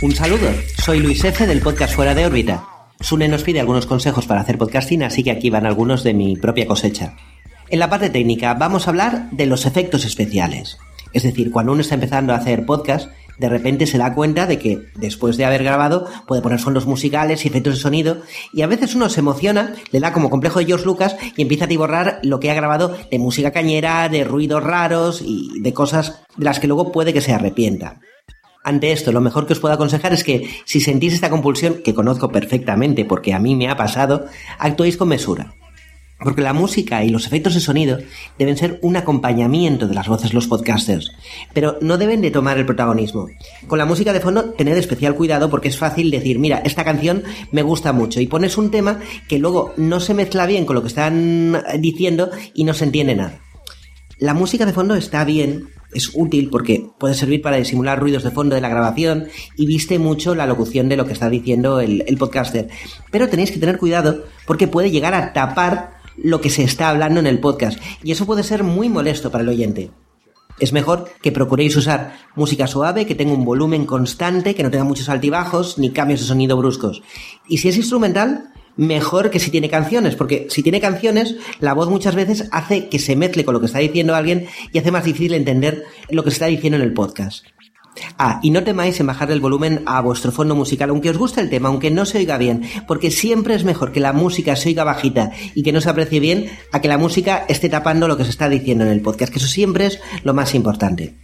[0.00, 0.48] Un saludo,
[0.84, 1.46] soy Luis F.
[1.46, 2.71] del podcast Fuera de órbita.
[3.02, 6.36] Sune nos pide algunos consejos para hacer podcasting, así que aquí van algunos de mi
[6.36, 7.16] propia cosecha.
[7.68, 10.78] En la parte técnica vamos a hablar de los efectos especiales.
[11.12, 14.58] Es decir, cuando uno está empezando a hacer podcast, de repente se da cuenta de
[14.60, 18.68] que después de haber grabado puede poner fondos musicales y efectos de sonido y a
[18.68, 22.20] veces uno se emociona, le da como complejo de George Lucas y empieza a tiborrar
[22.22, 26.60] lo que ha grabado de música cañera, de ruidos raros y de cosas de las
[26.60, 28.00] que luego puede que se arrepienta.
[28.64, 31.94] Ante esto, lo mejor que os puedo aconsejar es que si sentís esta compulsión, que
[31.94, 34.26] conozco perfectamente porque a mí me ha pasado,
[34.58, 35.54] actuéis con mesura.
[36.22, 37.98] Porque la música y los efectos de sonido
[38.38, 41.10] deben ser un acompañamiento de las voces de los podcasters,
[41.52, 43.26] pero no deben de tomar el protagonismo.
[43.66, 47.24] Con la música de fondo, tened especial cuidado porque es fácil decir, mira, esta canción
[47.50, 50.82] me gusta mucho y pones un tema que luego no se mezcla bien con lo
[50.82, 53.40] que están diciendo y no se entiende nada.
[54.18, 58.30] La música de fondo está bien, es útil porque puede servir para disimular ruidos de
[58.30, 62.04] fondo de la grabación y viste mucho la locución de lo que está diciendo el,
[62.06, 62.68] el podcaster.
[63.10, 67.20] Pero tenéis que tener cuidado porque puede llegar a tapar lo que se está hablando
[67.20, 69.90] en el podcast y eso puede ser muy molesto para el oyente.
[70.58, 74.84] Es mejor que procuréis usar música suave, que tenga un volumen constante, que no tenga
[74.84, 77.02] muchos altibajos ni cambios de sonido bruscos.
[77.48, 81.88] Y si es instrumental, mejor que si tiene canciones, porque si tiene canciones, la voz
[81.88, 85.04] muchas veces hace que se mezcle con lo que está diciendo alguien y hace más
[85.04, 87.44] difícil entender lo que se está diciendo en el podcast.
[88.18, 91.42] Ah, y no temáis en bajar el volumen a vuestro fondo musical, aunque os guste
[91.42, 94.70] el tema, aunque no se oiga bien, porque siempre es mejor que la música se
[94.70, 98.16] oiga bajita y que no se aprecie bien a que la música esté tapando lo
[98.16, 101.14] que se está diciendo en el podcast, que eso siempre es lo más importante.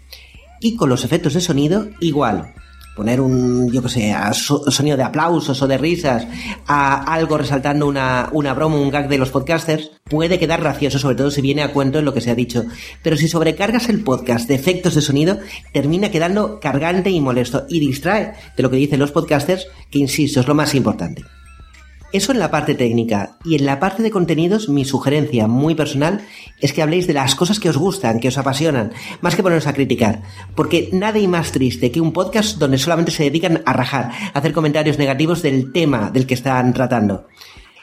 [0.60, 2.52] Y con los efectos de sonido, igual
[2.98, 6.26] poner un, yo que sé, sonido de aplausos o de risas,
[6.66, 11.14] a algo resaltando una, una broma, un gag de los podcasters, puede quedar gracioso, sobre
[11.14, 12.64] todo si viene a cuento en lo que se ha dicho.
[13.04, 15.38] Pero si sobrecargas el podcast de efectos de sonido,
[15.72, 20.40] termina quedando cargante y molesto y distrae de lo que dicen los podcasters, que insisto,
[20.40, 21.22] es lo más importante.
[22.10, 23.36] Eso en la parte técnica.
[23.44, 26.22] Y en la parte de contenidos, mi sugerencia muy personal
[26.58, 29.66] es que habléis de las cosas que os gustan, que os apasionan, más que poneros
[29.66, 30.22] a criticar.
[30.54, 34.38] Porque nada hay más triste que un podcast donde solamente se dedican a rajar, a
[34.38, 37.26] hacer comentarios negativos del tema del que están tratando.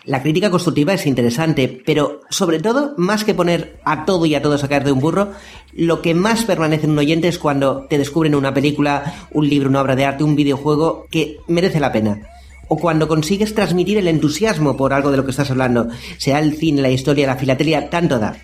[0.06, 4.42] La crítica constructiva es interesante, pero sobre todo, más que poner a todo y a
[4.42, 5.34] todos a caer de un burro,
[5.74, 9.70] lo que más permanece en un oyente es cuando te descubren una película, un libro,
[9.70, 12.22] una obra de arte, un videojuego que merece la pena
[12.68, 16.56] o cuando consigues transmitir el entusiasmo por algo de lo que estás hablando, sea el
[16.58, 18.38] cine, la historia, la filatelia, tanto da.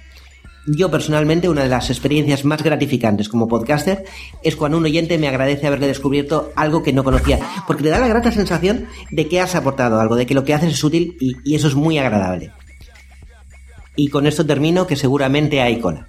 [0.68, 4.04] Yo personalmente una de las experiencias más gratificantes como podcaster
[4.44, 8.00] es cuando un oyente me agradece haberle descubierto algo que no conocía, porque te da
[8.00, 11.18] la grata sensación de que has aportado algo, de que lo que haces es útil
[11.20, 12.52] y, y eso es muy agradable.
[13.96, 16.08] Y con esto termino que seguramente hay cola.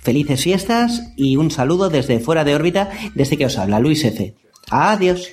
[0.00, 4.34] Felices fiestas y un saludo desde fuera de órbita desde que os habla Luis F.
[4.70, 5.28] Adiós.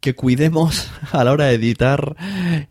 [0.00, 2.16] Que cuidemos a la hora de editar,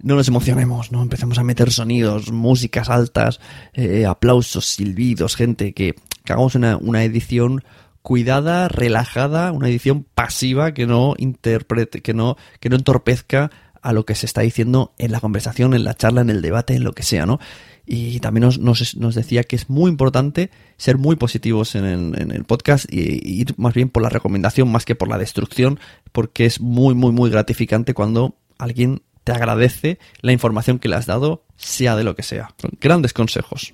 [0.02, 3.40] no nos emocionemos, no empecemos a meter sonidos, músicas altas,
[3.74, 7.64] eh, aplausos, silbidos, gente, que, hagamos una, una, edición
[8.02, 14.06] cuidada, relajada, una edición pasiva que no interprete, que no, que no entorpezca a lo
[14.06, 16.94] que se está diciendo en la conversación, en la charla, en el debate, en lo
[16.94, 17.40] que sea, ¿no?
[17.86, 22.22] Y también nos, nos, nos decía que es muy importante ser muy positivos en el,
[22.22, 25.18] en el podcast y, y ir más bien por la recomendación más que por la
[25.18, 25.80] destrucción,
[26.12, 31.06] porque es muy, muy, muy gratificante cuando alguien te agradece la información que le has
[31.06, 32.54] dado, sea de lo que sea.
[32.58, 33.74] Son grandes consejos.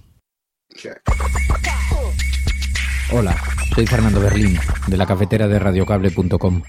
[3.12, 3.36] Hola,
[3.74, 6.62] soy Fernando Berlín, de la cafetera de radiocable.com.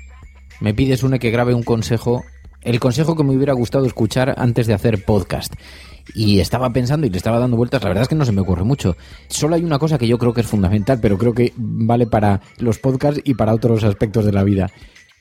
[0.60, 2.24] Me pides une que grabe un consejo,
[2.62, 5.54] el consejo que me hubiera gustado escuchar antes de hacer podcast.
[6.14, 8.42] Y estaba pensando y le estaba dando vueltas, la verdad es que no se me
[8.42, 8.96] ocurre mucho.
[9.28, 12.40] Solo hay una cosa que yo creo que es fundamental, pero creo que vale para
[12.58, 14.70] los podcasts y para otros aspectos de la vida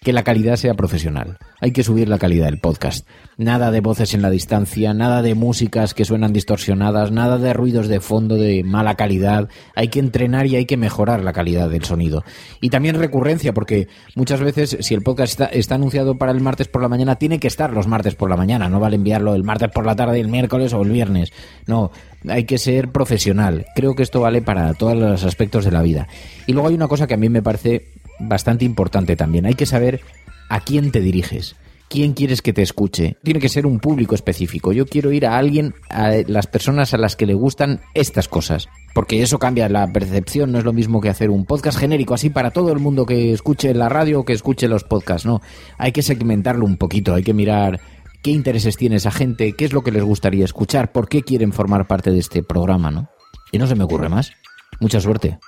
[0.06, 1.40] que la calidad sea profesional.
[1.60, 3.08] Hay que subir la calidad del podcast.
[3.38, 7.88] Nada de voces en la distancia, nada de músicas que suenan distorsionadas, nada de ruidos
[7.88, 9.50] de fondo de mala calidad.
[9.76, 12.24] Hay que entrenar y hay que mejorar la calidad del sonido.
[12.62, 16.84] Y también recurrencia, porque muchas veces si el podcast está, anunciado para el martes por
[16.84, 18.70] la mañana, tiene que estar los martes por la mañana.
[18.70, 21.34] No vale enviarlo el martes por la tarde, el miércoles o el viernes.
[21.66, 21.90] No,
[22.30, 23.66] hay que ser profesional.
[23.74, 26.08] Creo que esto vale para todos los aspectos de la vida.
[26.46, 29.46] Y luego hay una cosa que a mí me parece bastante importante también.
[29.46, 30.02] Hay que saber
[30.50, 31.56] a quién te diriges.
[31.90, 33.18] quién quieres que te escuche.
[33.24, 34.74] Tiene que ser un público específico.
[34.74, 38.68] Yo quiero ir a alguien, a las personas a las que le gustan estas cosas.
[38.94, 42.30] Porque eso cambia la percepción, no es lo mismo que hacer un podcast genérico así
[42.30, 45.42] para todo el mundo que escuche la radio o que escuche los podcasts, no.
[45.78, 47.80] Hay que segmentarlo un poquito, hay que mirar
[48.22, 51.52] qué intereses tiene esa gente, qué es lo que les gustaría escuchar, por qué quieren
[51.54, 53.10] formar parte de este programa, ¿no?
[53.52, 54.32] Y no se me ocurre más.
[54.80, 55.40] Mucha suerte.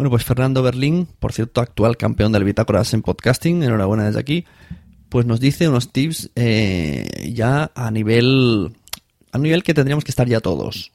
[0.00, 4.46] Bueno, pues Fernando Berlín, por cierto, actual campeón del Bitácoras en podcasting, enhorabuena desde aquí,
[5.10, 8.74] pues nos dice unos tips eh, ya a nivel,
[9.30, 10.92] a nivel que tendríamos que estar ya todos.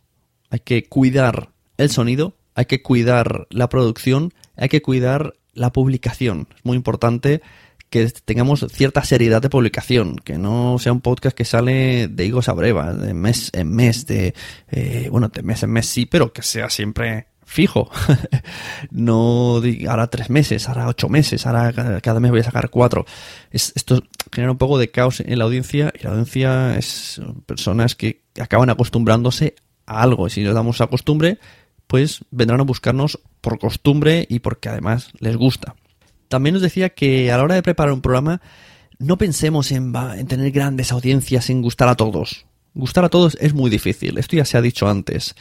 [0.50, 6.48] Hay que cuidar el sonido, hay que cuidar la producción, hay que cuidar la publicación.
[6.56, 7.44] Es muy importante
[7.92, 12.50] que tengamos cierta seriedad de publicación, que no sea un podcast que sale de higos
[12.50, 14.34] a breva, de mes en mes, de
[14.72, 17.90] eh, bueno, de mes en mes sí, pero que sea siempre fijo.
[18.92, 23.06] no ahora tres meses, ahora ocho meses, ahora cada mes voy a sacar cuatro.
[23.52, 28.24] esto genera un poco de caos en la audiencia y la audiencia es personas que
[28.40, 30.28] acaban acostumbrándose a algo.
[30.28, 31.40] Y si les damos a costumbre,
[31.88, 35.76] pues vendrán a buscarnos por costumbre y porque además les gusta.
[36.28, 38.42] También nos decía que a la hora de preparar un programa
[38.98, 42.46] no pensemos en, en tener grandes audiencias, en gustar a todos.
[42.74, 45.36] Gustar a todos es muy difícil, esto ya se ha dicho antes.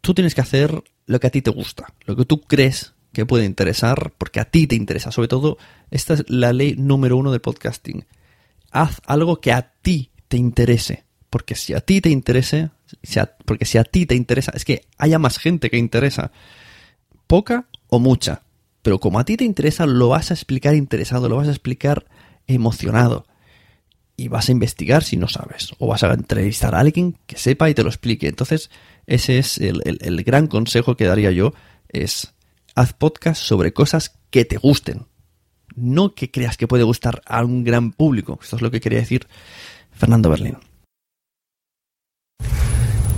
[0.00, 3.24] Tú tienes que hacer lo que a ti te gusta, lo que tú crees que
[3.24, 5.10] puede interesar, porque a ti te interesa.
[5.12, 5.56] Sobre todo,
[5.90, 8.04] esta es la ley número uno del podcasting.
[8.70, 11.04] Haz algo que a ti te interese.
[11.30, 12.70] Porque si a ti te interese,
[13.44, 16.32] porque si a ti te interesa, es que haya más gente que interesa.
[17.26, 18.42] Poca o mucha.
[18.82, 22.06] Pero como a ti te interesa, lo vas a explicar interesado, lo vas a explicar
[22.46, 23.26] emocionado.
[24.16, 25.74] Y vas a investigar si no sabes.
[25.78, 28.28] O vas a entrevistar a alguien que sepa y te lo explique.
[28.28, 28.70] Entonces,
[29.06, 31.52] ese es el, gran consejo que daría yo,
[31.88, 32.34] es
[32.74, 35.06] haz podcast sobre cosas que te gusten.
[35.76, 38.38] No que creas que puede gustar a un gran público.
[38.42, 39.26] Esto es lo que quería decir
[39.92, 40.56] Fernando Berlín.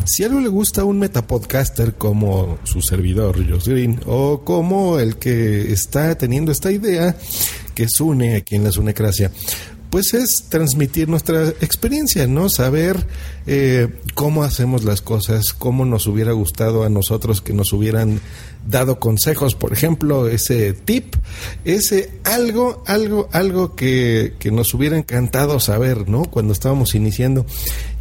[0.06, 5.16] Si algo le gusta a un metapodcaster como su servidor, Josh Green, o como el
[5.16, 7.16] que está teniendo esta idea
[7.74, 9.32] que une aquí en la Sunecracia,
[9.96, 12.50] pues es transmitir nuestra experiencia, ¿no?
[12.50, 13.06] Saber
[13.46, 18.20] eh, cómo hacemos las cosas, cómo nos hubiera gustado a nosotros que nos hubieran
[18.66, 21.14] dado consejos, por ejemplo, ese tip,
[21.64, 26.24] ese algo, algo, algo que, que nos hubiera encantado saber, ¿no?
[26.26, 27.46] Cuando estábamos iniciando.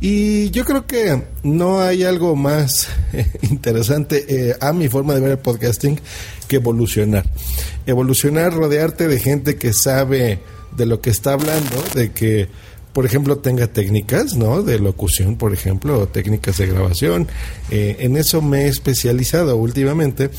[0.01, 2.89] Y yo creo que no hay algo más
[3.41, 5.97] interesante eh, a mi forma de ver el podcasting
[6.49, 7.23] que evolucionar.
[7.85, 10.41] Evolucionar, rodearte de gente que sabe
[10.75, 12.47] de lo que está hablando, de que,
[12.93, 14.63] por ejemplo, tenga técnicas, ¿no?
[14.63, 17.27] De locución, por ejemplo, o técnicas de grabación.
[17.71, 20.29] Eh, en eso me he especializado últimamente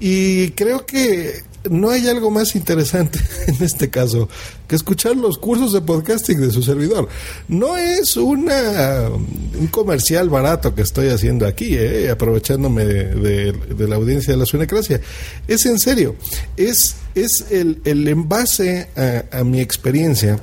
[0.00, 4.28] y creo que no hay algo más interesante en este caso
[4.66, 7.08] que escuchar los cursos de podcasting de su servidor.
[7.48, 14.32] No es una un comercial barato que estoy haciendo aquí, eh, aprovechándome de, la audiencia
[14.32, 15.00] de la Sunecracia.
[15.48, 16.16] Es en serio,
[16.56, 18.88] es, es el, el envase
[19.32, 20.38] a, mi experiencia,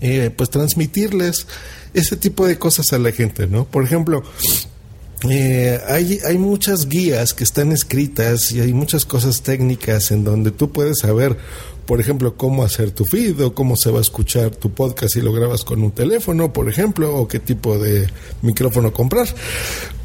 [0.00, 1.46] eh, pues transmitirles
[1.94, 3.64] ese tipo de cosas a la gente, ¿no?
[3.64, 4.22] Por ejemplo,
[5.28, 10.52] eh, hay, hay muchas guías que están escritas y hay muchas cosas técnicas en donde
[10.52, 11.36] tú puedes saber,
[11.86, 15.20] por ejemplo, cómo hacer tu feed o cómo se va a escuchar tu podcast si
[15.20, 18.06] lo grabas con un teléfono, por ejemplo, o qué tipo de
[18.42, 19.26] micrófono comprar.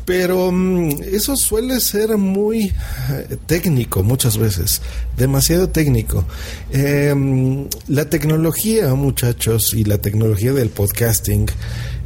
[0.05, 2.73] Pero mm, eso suele ser muy
[3.11, 4.81] eh, técnico muchas veces,
[5.15, 6.25] demasiado técnico.
[6.71, 11.45] Em, la tecnología, muchachos, y la tecnología del podcasting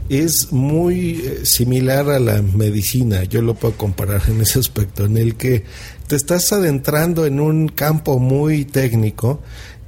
[0.09, 5.17] es muy eh, similar a la medicina, yo lo puedo comparar en ese aspecto, en
[5.17, 5.63] el que
[6.07, 9.41] te estás adentrando en un campo muy técnico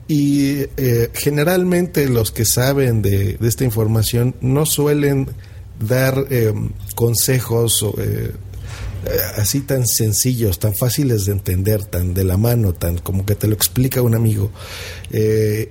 [0.07, 5.29] y eh, generalmente los que saben de, esta información no suelen
[5.79, 6.53] dar eh,
[6.95, 7.85] consejos
[9.37, 13.47] así tan sencillos, tan fáciles de entender, tan de la mano, tan como que te
[13.47, 14.51] lo explica un amigo.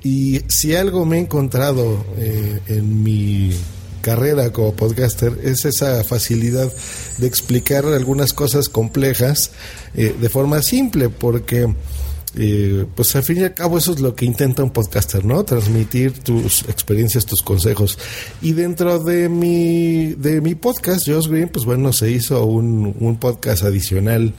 [0.02, 3.52] y si algo me he encontrado en mi
[4.00, 6.72] carrera como podcaster es esa facilidad
[7.18, 9.50] de explicar algunas cosas complejas
[9.94, 11.68] eh, de forma simple, porque
[12.36, 15.44] eh, pues al fin y al cabo eso es lo que intenta un podcaster, ¿no?
[15.44, 17.98] Transmitir tus experiencias, tus consejos.
[18.42, 23.18] Y dentro de mi, de mi podcast, Josh Green, pues bueno, se hizo un, un
[23.18, 24.34] podcast adicional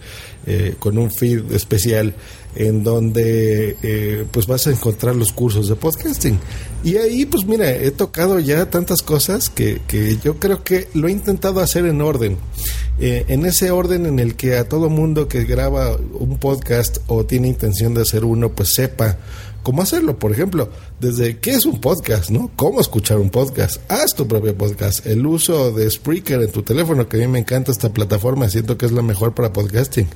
[0.46, 2.14] eh, con un feed especial
[2.56, 6.40] en donde eh, pues vas a encontrar los cursos de podcasting.
[6.84, 11.08] Y ahí pues mira, he tocado ya tantas cosas que, que yo creo que lo
[11.08, 12.38] he intentado hacer en orden.
[13.02, 17.26] Eh, en ese orden en el que a todo mundo que graba un podcast o
[17.26, 19.18] tiene intención de hacer uno pues sepa
[19.64, 20.18] cómo hacerlo.
[20.18, 22.52] Por ejemplo, desde qué es un podcast, ¿no?
[22.56, 23.82] Cómo escuchar un podcast.
[23.90, 25.06] Haz tu propio podcast.
[25.06, 28.78] El uso de Spreaker en tu teléfono, que a mí me encanta esta plataforma, siento
[28.78, 30.08] que es la mejor para podcasting.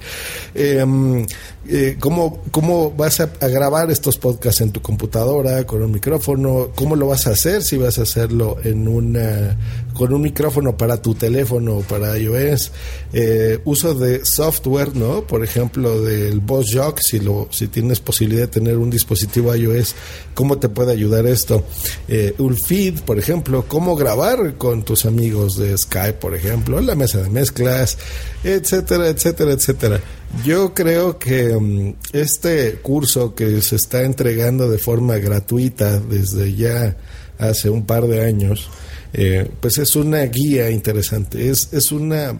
[0.55, 1.25] Em,
[1.67, 6.69] eh, ¿cómo, ¿Cómo vas a, a, grabar estos podcasts en tu computadora con un micrófono?
[6.75, 9.57] ¿Cómo lo vas a hacer si vas a hacerlo en una,
[9.93, 12.71] con un micrófono para tu teléfono o para iOS?
[13.13, 15.25] Eh, uso de software, ¿no?
[15.25, 19.95] Por ejemplo, del Boss Jock, si, lo, si tienes posibilidad de tener un dispositivo iOS,
[20.33, 21.63] ¿cómo te puede ayudar esto?
[22.07, 26.95] Eh, un feed, por ejemplo, cómo grabar con tus amigos de Skype, por ejemplo, la
[26.95, 27.97] mesa de mezclas,
[28.43, 29.99] etcétera, etcétera, etcétera.
[30.43, 36.97] Yo creo que um, este curso que se está entregando de forma gratuita desde ya
[37.37, 38.69] hace un par de años,
[39.13, 42.37] eh, pues es una guía interesante, es, es una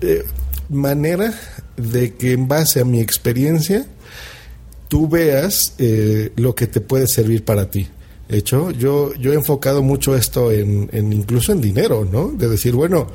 [0.00, 0.24] eh,
[0.68, 1.34] manera
[1.76, 3.86] de que en base a mi experiencia
[4.88, 7.88] tú veas eh, lo que te puede servir para ti.
[8.28, 12.28] hecho, yo, yo he enfocado mucho esto en incluso en dinero, ¿no?
[12.28, 13.08] De decir, bueno,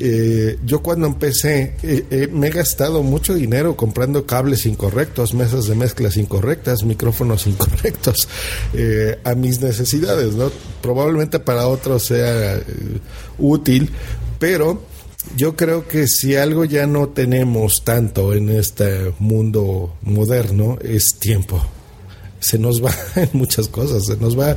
[0.00, 5.66] eh, yo cuando empecé eh, eh, me he gastado mucho dinero comprando cables incorrectos, mesas
[5.66, 8.28] de mezclas incorrectas, micrófonos incorrectos
[8.74, 10.50] eh, a mis necesidades, ¿no?
[10.82, 12.60] Probablemente para otros sea
[13.38, 13.90] útil,
[14.38, 14.82] pero
[15.36, 21.62] yo creo que si algo ya no tenemos tanto en este mundo moderno es tiempo
[22.40, 24.56] se nos va en muchas cosas, se nos va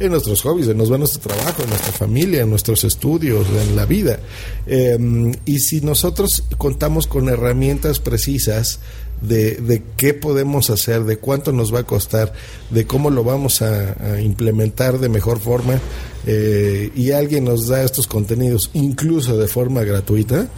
[0.00, 3.46] en nuestros hobbies, se nos va en nuestro trabajo, en nuestra familia, en nuestros estudios,
[3.68, 4.18] en la vida.
[4.66, 4.98] Eh,
[5.44, 8.80] y si nosotros contamos con herramientas precisas
[9.20, 12.32] de, de, qué podemos hacer, de cuánto nos va a costar,
[12.70, 15.80] de cómo lo vamos a, a implementar de mejor forma,
[16.26, 20.48] eh, y alguien nos da estos contenidos incluso de forma gratuita,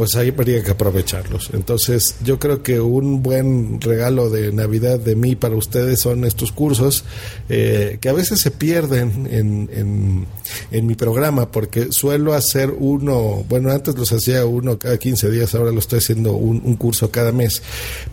[0.00, 1.50] pues ahí habría que aprovecharlos.
[1.52, 6.52] Entonces, yo creo que un buen regalo de Navidad de mí para ustedes son estos
[6.52, 7.04] cursos
[7.50, 10.26] eh, que a veces se pierden en,
[10.70, 15.54] en, mi programa porque suelo hacer uno, bueno, antes los hacía uno cada 15 días,
[15.54, 17.62] ahora lo estoy haciendo un, un curso cada mes,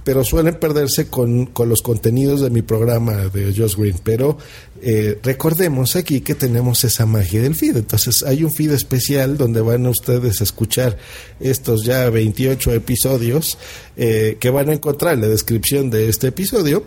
[0.04, 3.96] pero suelen perderse con, con, los contenidos de mi programa de Josh Green.
[4.04, 4.38] Pero
[4.82, 7.78] eh, recordemos aquí que tenemos esa magia del feed.
[7.78, 10.98] Entonces, hay un feed especial donde van a ustedes a escuchar
[11.40, 13.58] estos ya 28 episodios
[13.96, 16.84] eh, que van a encontrar en la descripción de este episodio.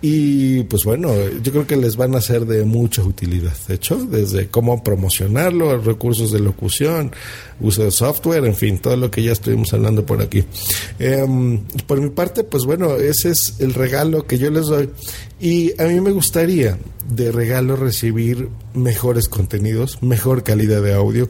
[0.00, 1.12] Y pues bueno,
[1.42, 3.54] yo creo que les van a ser de mucha utilidad.
[3.66, 7.10] De hecho, desde cómo promocionarlo, recursos de locución,
[7.60, 10.44] uso de software, en fin, todo lo que ya estuvimos hablando por aquí.
[10.98, 14.90] Eh, por mi parte, pues bueno, ese es el regalo que yo les doy.
[15.40, 16.78] Y a mí me gustaría
[17.08, 21.28] de regalo recibir mejores contenidos, mejor calidad de audio,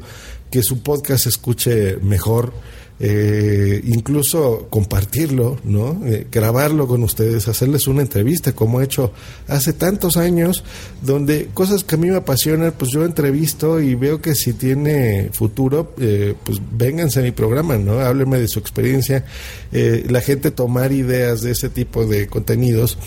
[0.51, 2.53] que su podcast escuche mejor
[3.01, 6.01] eh, incluso compartirlo, ¿no?
[6.05, 9.13] Eh, grabarlo con ustedes, hacerles una entrevista como he hecho
[9.47, 10.65] hace tantos años,
[11.03, 15.31] donde cosas que a mí me apasionan, pues yo entrevisto y veo que si tiene
[15.33, 18.01] futuro, eh, pues vénganse a mi programa, ¿no?
[18.01, 19.25] Háblenme de su experiencia,
[19.73, 22.99] eh, la gente tomar ideas de ese tipo de contenidos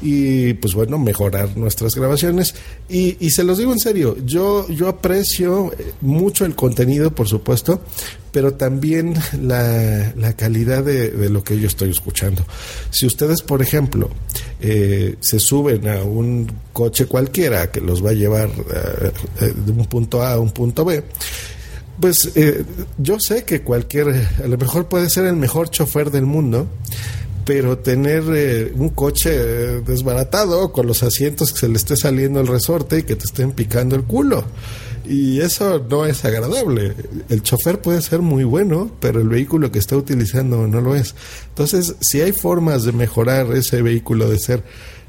[0.00, 2.54] y pues bueno, mejorar nuestras grabaciones.
[2.88, 7.80] Y, y se los digo en serio, yo, yo aprecio mucho el contenido, por supuesto,
[8.32, 12.44] pero también la, la calidad de, de, lo que yo estoy escuchando.
[12.90, 14.10] Si ustedes, por ejemplo,
[14.60, 19.86] eh, se suben a un coche cualquiera que los va a llevar uh, de un
[19.86, 21.02] punto A a un punto B,
[22.00, 22.64] pues eh,
[22.98, 26.66] yo sé que cualquier, a lo mejor puede ser el mejor chofer del mundo,
[27.44, 29.30] pero tener eh, un coche
[29.82, 33.52] desbaratado con los asientos que se le esté saliendo el resorte y que te estén
[33.52, 34.44] picando el culo
[35.04, 36.94] y eso no es agradable.
[37.28, 41.14] El chofer puede ser muy bueno, pero el vehículo que está utilizando no lo es.
[41.48, 44.62] Entonces, si hay formas de mejorar ese vehículo, de ser,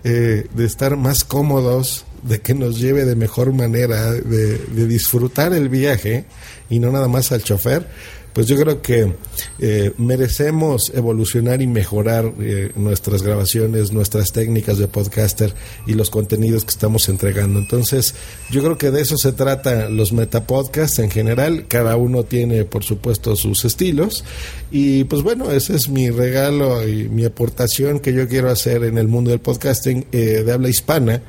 [0.04, 5.54] eh, de estar más cómodos, de que nos lleve de mejor manera, de, de disfrutar
[5.54, 6.26] el viaje
[6.70, 7.88] y no nada más al chofer,
[8.34, 9.14] pues yo creo que
[9.60, 15.54] eh, merecemos evolucionar y mejorar eh, nuestras grabaciones, nuestras técnicas de podcaster
[15.86, 17.60] y los contenidos que estamos entregando.
[17.60, 18.16] Entonces,
[18.50, 21.66] yo creo que de eso se trata los metapodcasts en general.
[21.68, 24.24] Cada uno tiene, por supuesto, sus estilos.
[24.72, 28.98] Y pues bueno, ese es mi regalo y mi aportación que yo quiero hacer en
[28.98, 31.22] el mundo del podcasting eh, de habla hispana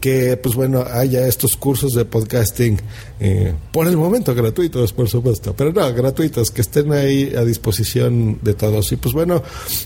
[0.00, 2.80] que pues bueno haya estos cursos de podcasting
[3.20, 8.38] eh, por el momento gratuitos por supuesto pero no gratuitos que estén ahí a disposición
[8.42, 8.92] de todos.
[8.92, 9.42] Y pues bueno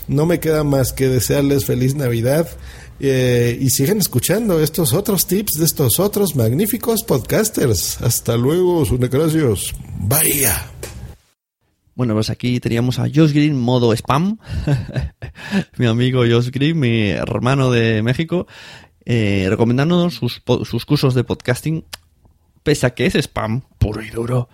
[0.07, 2.47] no me queda más que desearles feliz navidad
[2.99, 8.01] eh, y sigan escuchando estos otros tips de estos otros magníficos podcasters.
[8.01, 10.69] Hasta luego sunecracios vaya
[11.95, 14.39] bueno, pues aquí teníamos a Josh Green modo spam,
[15.77, 18.47] mi amigo Josh Green, mi hermano de México,
[19.05, 21.85] eh, recomendándonos sus, sus cursos de podcasting,
[22.63, 24.49] pese a que es spam puro y duro.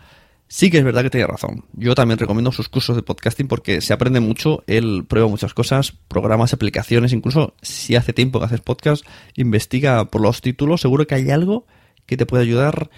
[0.51, 1.65] Sí que es verdad que tiene razón.
[1.73, 5.93] Yo también recomiendo sus cursos de podcasting porque se aprende mucho, él prueba muchas cosas,
[6.07, 11.13] programas, aplicaciones, incluso si hace tiempo que haces podcast, investiga por los títulos, seguro que
[11.13, 11.67] hay algo
[12.07, 12.89] que te puede ayudar.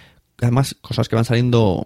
[0.42, 1.86] Además, cosas que van saliendo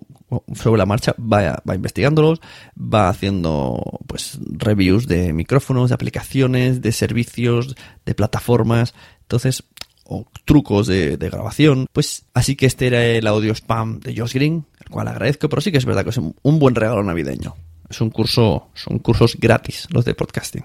[0.54, 2.42] sobre la marcha, va, va investigándolos,
[2.78, 8.94] va haciendo pues reviews de micrófonos, de aplicaciones, de servicios, de plataformas.
[9.26, 9.64] Entonces,
[10.06, 11.88] o trucos de, de grabación.
[11.92, 15.62] Pues así que este era el audio spam de Josh Green, el cual agradezco, pero
[15.62, 17.56] sí que es verdad que es un, un buen regalo navideño.
[17.90, 20.64] Es un curso, son cursos gratis los de podcasting.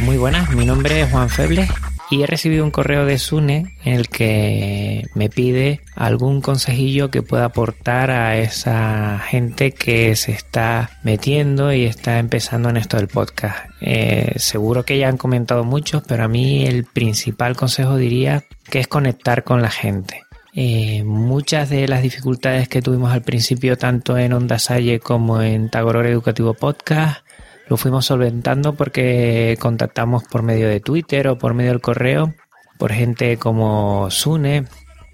[0.00, 1.68] Muy buenas, mi nombre es Juan Febles
[2.10, 7.22] y he recibido un correo de Sune en el que me pide algún consejillo que
[7.22, 13.08] pueda aportar a esa gente que se está metiendo y está empezando en esto del
[13.08, 13.58] podcast.
[13.80, 18.80] Eh, seguro que ya han comentado muchos, pero a mí el principal consejo diría que
[18.80, 20.22] es conectar con la gente.
[20.54, 25.70] Eh, muchas de las dificultades que tuvimos al principio, tanto en Onda Salle como en
[25.70, 27.22] Tagoror Educativo Podcast,
[27.68, 32.34] lo fuimos solventando porque contactamos por medio de Twitter o por medio del correo,
[32.78, 34.64] por gente como Sune,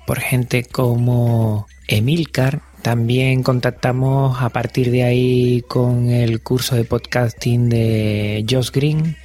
[0.07, 2.61] por gente como Emilcar.
[2.82, 9.16] También contactamos a partir de ahí con el curso de podcasting de Josh Green.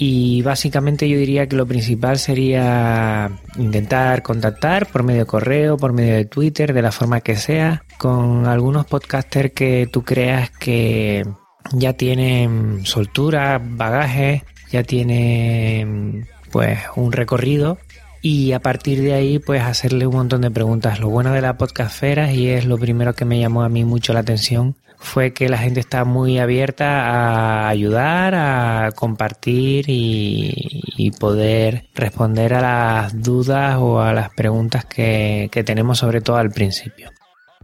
[0.00, 5.92] Y básicamente yo diría que lo principal sería intentar contactar por medio de correo, por
[5.92, 11.24] medio de Twitter, de la forma que sea, con algunos podcasters que tú creas que
[11.72, 17.78] ya tienen soltura, bagaje, ya tienen pues un recorrido
[18.22, 21.00] y a partir de ahí pues hacerle un montón de preguntas.
[21.00, 24.12] Lo bueno de la podcastfera y es lo primero que me llamó a mí mucho
[24.12, 31.12] la atención fue que la gente está muy abierta a ayudar, a compartir y, y
[31.12, 36.50] poder responder a las dudas o a las preguntas que, que tenemos sobre todo al
[36.50, 37.10] principio.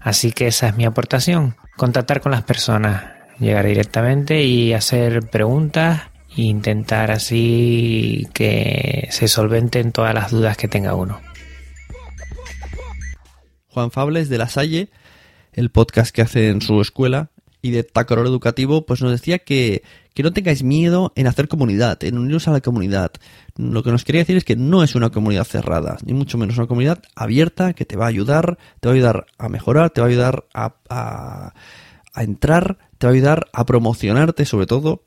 [0.01, 3.03] Así que esa es mi aportación, contactar con las personas,
[3.39, 6.03] llegar directamente y hacer preguntas
[6.37, 11.20] e intentar así que se solventen todas las dudas que tenga uno.
[13.68, 14.91] Juan Fables de La Salle,
[15.53, 17.30] el podcast que hace en su escuela,
[17.64, 19.82] y de Tacoror Educativo, pues nos decía que,
[20.12, 23.12] que no tengáis miedo en hacer comunidad, en uniros a la comunidad.
[23.57, 26.59] Lo que nos quería decir es que no es una comunidad cerrada, ni mucho menos
[26.59, 30.03] una comunidad abierta que te va a ayudar, te va a ayudar a mejorar, te
[30.03, 31.55] va a ayudar a,
[32.14, 35.05] a entrar, te va a ayudar a promocionarte sobre todo,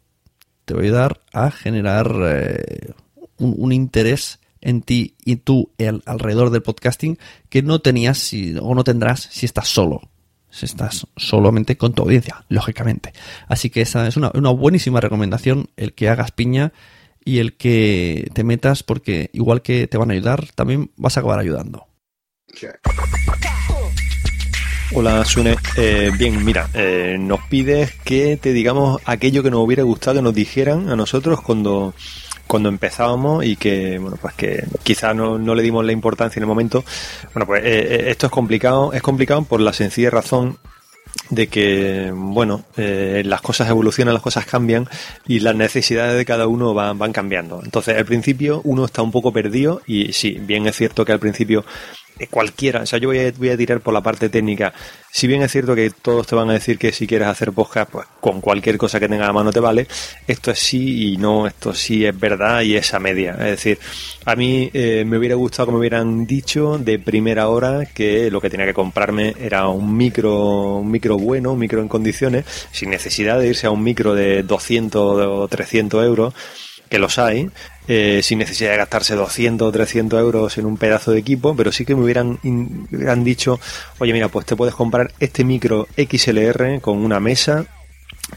[0.66, 2.92] te va a ayudar a generar eh,
[3.38, 7.18] un, interés en ti y tú el, alrededor del podcasting
[7.50, 8.32] que no tenías
[8.62, 10.02] o no tendrás si estás solo.
[10.50, 13.14] Si estás solamente con tu audiencia, lógicamente.
[13.48, 16.74] Así que esa es una, una buenísima recomendación, el que hagas piña
[17.24, 21.20] y el que te metas, porque igual que te van a ayudar, también vas a
[21.20, 21.86] acabar ayudando.
[24.94, 29.84] Hola Sune, eh, bien, mira, eh, nos pides que te digamos aquello que nos hubiera
[29.84, 31.94] gustado que nos dijeran a nosotros cuando,
[32.48, 36.44] cuando empezábamos y que, bueno, pues que quizá no, no le dimos la importancia en
[36.44, 36.86] el momento.
[37.34, 40.58] Bueno, pues eh, esto es complicado, es complicado por la sencilla razón
[41.30, 44.88] de que, bueno, las cosas evolucionan, las cosas cambian
[45.28, 47.62] y las necesidades de cada uno van, van cambiando.
[47.64, 51.20] Entonces, al principio uno está un poco perdido y sí, bien es cierto que al
[51.20, 51.66] principio
[52.26, 54.74] cualquiera, o sea, yo voy a, voy a, tirar por la parte técnica.
[55.12, 57.92] Si bien es cierto que todos te van a decir que si quieres hacer podcast,
[57.92, 59.88] pues con cualquier cosa que tenga a mano te vale,
[60.28, 63.34] esto es sí y no, esto sí es verdad y es a media.
[63.34, 63.80] Es decir,
[64.26, 68.42] a mí eh, me hubiera gustado que me hubieran dicho de primera hora que lo
[68.42, 72.90] que tenía que comprarme era un micro, un micro bueno, un micro en condiciones, sin
[72.90, 76.34] necesidad de irse a un micro de 200 o 300 euros,
[76.90, 77.50] que los hay,
[77.88, 81.72] eh, sin necesidad de gastarse 200 o 300 euros en un pedazo de equipo, pero
[81.72, 83.60] sí que me hubieran, in, hubieran dicho,
[84.00, 87.66] oye mira, pues te puedes comprar este micro XLR con una mesa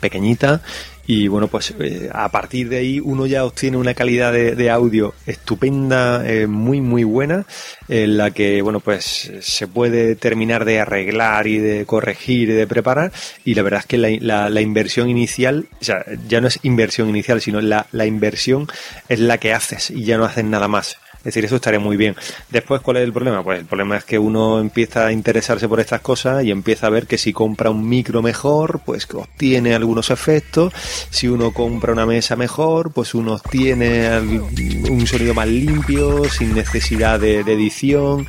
[0.01, 0.63] pequeñita
[1.11, 4.71] y bueno pues eh, a partir de ahí uno ya obtiene una calidad de, de
[4.71, 7.47] audio estupenda eh, muy muy buena
[7.89, 12.69] en la que bueno pues se puede terminar de arreglar y de corregir y de
[12.69, 13.11] preparar.
[13.45, 17.41] Y la verdad es que la, inversión inicial o sea ya no es inversión inicial
[17.41, 18.69] sino la, la inversión
[19.09, 21.99] es la que haces y ya no haces nada más es decir, eso estaría muy
[21.99, 22.17] bien.
[22.49, 23.45] Después, ¿cuál es el problema?
[23.45, 26.91] Pues el problema es que uno empieza a interesarse por estas cosas y empieza a
[26.91, 30.73] ver que si compra un micro mejor, pues obtiene algunos efectos.
[31.11, 37.21] Si uno compra una mesa mejor, pues uno obtiene un sonido más limpio, sin necesidad
[37.21, 38.27] de, de edición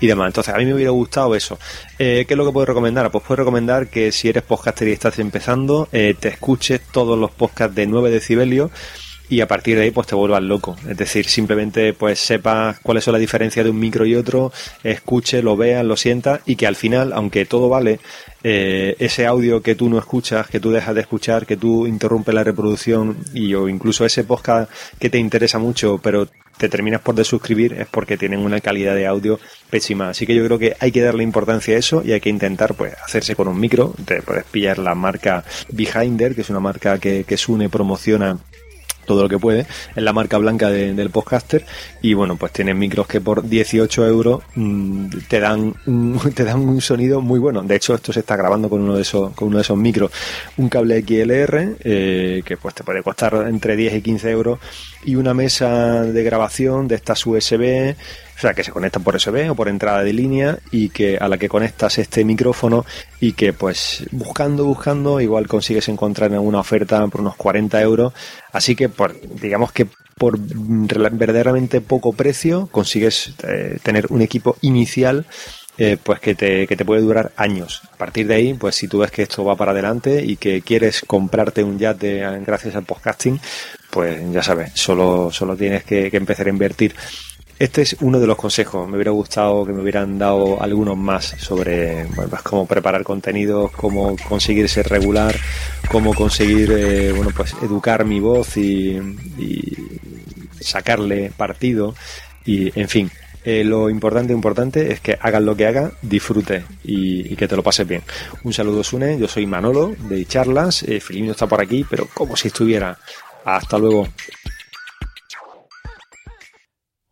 [0.00, 0.28] y demás.
[0.28, 1.58] Entonces, a mí me hubiera gustado eso.
[1.98, 3.10] Eh, ¿Qué es lo que puedo recomendar?
[3.10, 7.30] Pues puedo recomendar que si eres podcaster y estás empezando, eh, te escuches todos los
[7.30, 8.70] podcasts de 9 decibelios
[9.30, 10.76] y a partir de ahí pues te vuelvas loco.
[10.88, 14.52] Es decir, simplemente pues sepas cuáles son las diferencias de un micro y otro,
[14.82, 18.00] escuche, lo veas, lo sientas y que al final, aunque todo vale,
[18.42, 22.34] eh, ese audio que tú no escuchas, que tú dejas de escuchar, que tú interrumpes
[22.34, 26.26] la reproducción y o incluso ese podcast que te interesa mucho, pero
[26.58, 30.10] te terminas por desuscribir es porque tienen una calidad de audio pésima.
[30.10, 32.74] Así que yo creo que hay que darle importancia a eso y hay que intentar
[32.74, 33.94] pues hacerse con un micro.
[34.04, 38.38] Te puedes pillar la marca Behinder, que es una marca que, que Sune promociona
[39.10, 41.66] todo lo que puede, es la marca blanca del podcaster.
[42.00, 45.74] Y bueno, pues tienen micros que por 18 euros mm, te dan
[46.34, 47.62] te dan un sonido muy bueno.
[47.62, 50.12] De hecho, esto se está grabando con uno de esos con uno de esos micros,
[50.58, 54.60] un cable XLR eh, que pues te puede costar entre 10 y 15 euros.
[55.04, 57.96] Y una mesa de grabación de estas USB
[58.40, 61.28] o sea, que se conecta por USB o por entrada de línea y que a
[61.28, 62.86] la que conectas este micrófono
[63.20, 68.14] y que pues buscando, buscando, igual consigues encontrar en alguna oferta por unos 40 euros.
[68.50, 75.26] Así que por, digamos que por verdaderamente poco precio consigues eh, tener un equipo inicial
[75.76, 77.82] eh, pues que te, que te puede durar años.
[77.92, 80.62] A partir de ahí, pues si tú ves que esto va para adelante y que
[80.62, 83.38] quieres comprarte un yate gracias al podcasting,
[83.90, 86.94] pues ya sabes, solo, solo tienes que empezar a invertir
[87.60, 88.88] este es uno de los consejos.
[88.88, 93.70] Me hubiera gustado que me hubieran dado algunos más sobre bueno, pues cómo preparar contenidos,
[93.72, 95.36] cómo conseguir ser regular,
[95.90, 98.98] cómo conseguir eh, bueno pues educar mi voz y,
[100.58, 101.94] sacarle partido
[102.46, 103.10] y en fin.
[103.44, 107.62] Eh, lo importante, importante es que hagan lo que hagan, disfrute y, que te lo
[107.62, 108.02] pases bien.
[108.42, 109.18] Un saludo, Sune.
[109.18, 110.82] Yo soy Manolo de Charlas.
[110.82, 112.98] Eh, está por aquí, pero como si estuviera.
[113.44, 114.08] Hasta luego.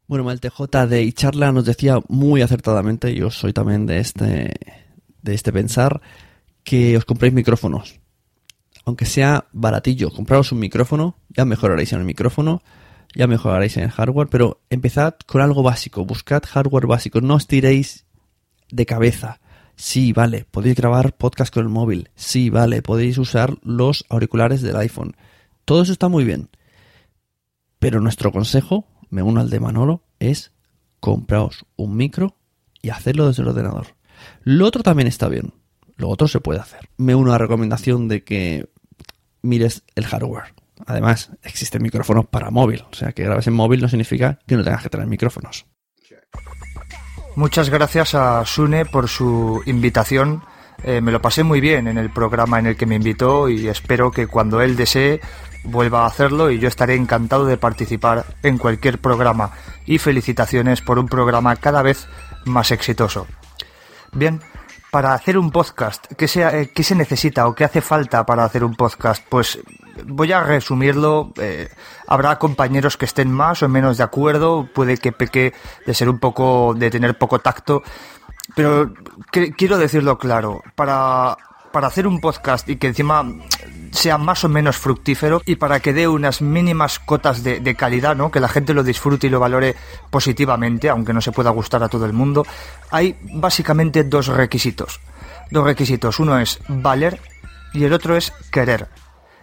[0.08, 0.54] Bueno, Maltej
[0.88, 4.54] de Icharla nos decía muy acertadamente, yo soy también de este,
[5.20, 6.00] de este pensar,
[6.64, 8.00] que os compréis micrófonos.
[8.86, 12.62] Aunque sea baratillo, compraros un micrófono, ya mejoraréis en el micrófono,
[13.14, 17.46] ya mejoraréis en el hardware, pero empezad con algo básico, buscad hardware básico, no os
[17.46, 18.06] tiréis
[18.70, 19.40] de cabeza.
[19.76, 22.08] Sí, vale, podéis grabar podcast con el móvil.
[22.14, 25.16] Sí, vale, podéis usar los auriculares del iPhone.
[25.66, 26.48] Todo eso está muy bien.
[27.78, 30.52] Pero nuestro consejo me uno al de Manolo, es
[31.00, 32.36] compraos un micro
[32.82, 33.86] y hacerlo desde el ordenador.
[34.42, 35.52] Lo otro también está bien.
[35.96, 36.88] Lo otro se puede hacer.
[36.96, 38.68] Me uno a la recomendación de que
[39.42, 40.54] mires el hardware.
[40.86, 42.84] Además, existen micrófonos para móvil.
[42.90, 45.66] O sea, que grabes en móvil no significa que no tengas que tener micrófonos.
[47.34, 50.42] Muchas gracias a Sune por su invitación.
[50.84, 53.66] Eh, me lo pasé muy bien en el programa en el que me invitó y
[53.66, 55.20] espero que cuando él desee
[55.64, 59.50] vuelva a hacerlo y yo estaré encantado de participar en cualquier programa
[59.86, 62.08] y felicitaciones por un programa cada vez
[62.44, 63.26] más exitoso.
[64.12, 64.40] Bien,
[64.90, 68.64] para hacer un podcast, ¿qué se, eh, se necesita o qué hace falta para hacer
[68.64, 69.22] un podcast?
[69.28, 69.58] Pues
[70.06, 71.32] voy a resumirlo.
[71.36, 71.68] Eh,
[72.06, 75.52] habrá compañeros que estén más o menos de acuerdo, puede que peque
[75.86, 77.82] de ser un poco, de tener poco tacto,
[78.54, 78.92] pero
[79.30, 81.36] quiero decirlo claro, para,
[81.72, 83.24] para hacer un podcast y que encima
[83.90, 88.30] sea más o menos fructífero y para que dé unas mínimas cotas de, calidad, ¿no?
[88.30, 89.74] Que la gente lo disfrute y lo valore
[90.10, 92.46] positivamente, aunque no se pueda gustar a todo el mundo,
[92.90, 95.00] hay básicamente dos requisitos.
[95.50, 96.18] Dos requisitos.
[96.20, 97.20] Uno es valer
[97.72, 98.88] y el otro es querer.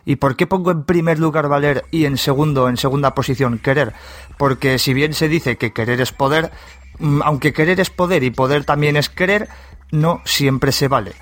[0.05, 3.93] ¿Y por qué pongo en primer lugar valer y en segundo, en segunda posición, querer?
[4.37, 6.51] Porque si bien se dice que querer es poder,
[6.99, 9.49] mm, aunque querer es poder y poder también es querer,
[9.91, 11.13] no siempre se vale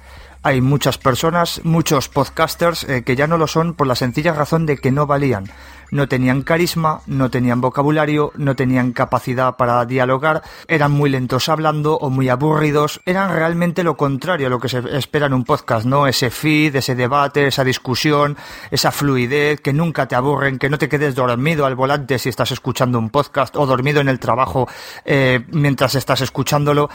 [0.44, 4.66] hay muchas personas, muchos podcasters eh, que ya no lo son por la sencilla razón
[4.66, 5.46] de que no valían.
[5.90, 11.98] No tenían carisma, no tenían vocabulario, no tenían capacidad para dialogar, eran muy lentos hablando
[11.98, 15.86] o muy aburridos, eran realmente lo contrario a lo que se espera en un podcast,
[15.86, 16.08] ¿no?
[16.08, 18.36] Ese feed, ese debate, esa discusión,
[18.72, 22.52] esa fluidez, que nunca te aburren, que no te quedes dormido al volante si estás
[22.52, 24.68] escuchando un podcast o dormido en el trabajo
[25.06, 26.90] eh, mientras estás escuchándolo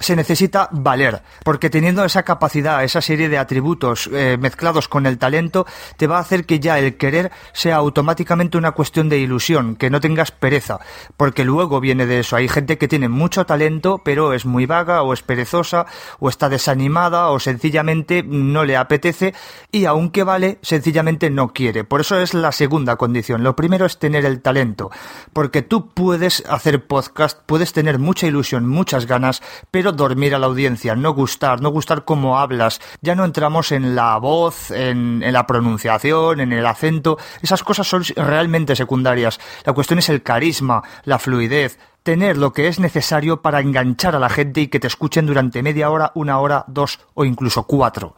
[0.00, 5.18] se necesita valer, porque teniendo esa capacidad, esa serie de atributos eh, mezclados con el
[5.18, 9.76] talento, te va a hacer que ya el querer sea automáticamente una cuestión de ilusión,
[9.76, 10.78] que no tengas pereza,
[11.16, 12.36] porque luego viene de eso.
[12.36, 15.86] Hay gente que tiene mucho talento, pero es muy vaga, o es perezosa,
[16.18, 19.34] o está desanimada, o sencillamente no le apetece,
[19.72, 21.84] y aunque vale, sencillamente no quiere.
[21.84, 23.42] Por eso es la segunda condición.
[23.42, 24.90] Lo primero es tener el talento,
[25.32, 30.46] porque tú puedes hacer podcast, puedes tener mucha ilusión, muchas ganas, pero dormir a la
[30.46, 32.80] audiencia, no gustar, no gustar cómo hablas.
[33.00, 37.18] Ya no entramos en la voz, en, en la pronunciación, en el acento.
[37.42, 39.40] Esas cosas son realmente secundarias.
[39.64, 44.18] La cuestión es el carisma, la fluidez, tener lo que es necesario para enganchar a
[44.18, 48.16] la gente y que te escuchen durante media hora, una hora, dos o incluso cuatro.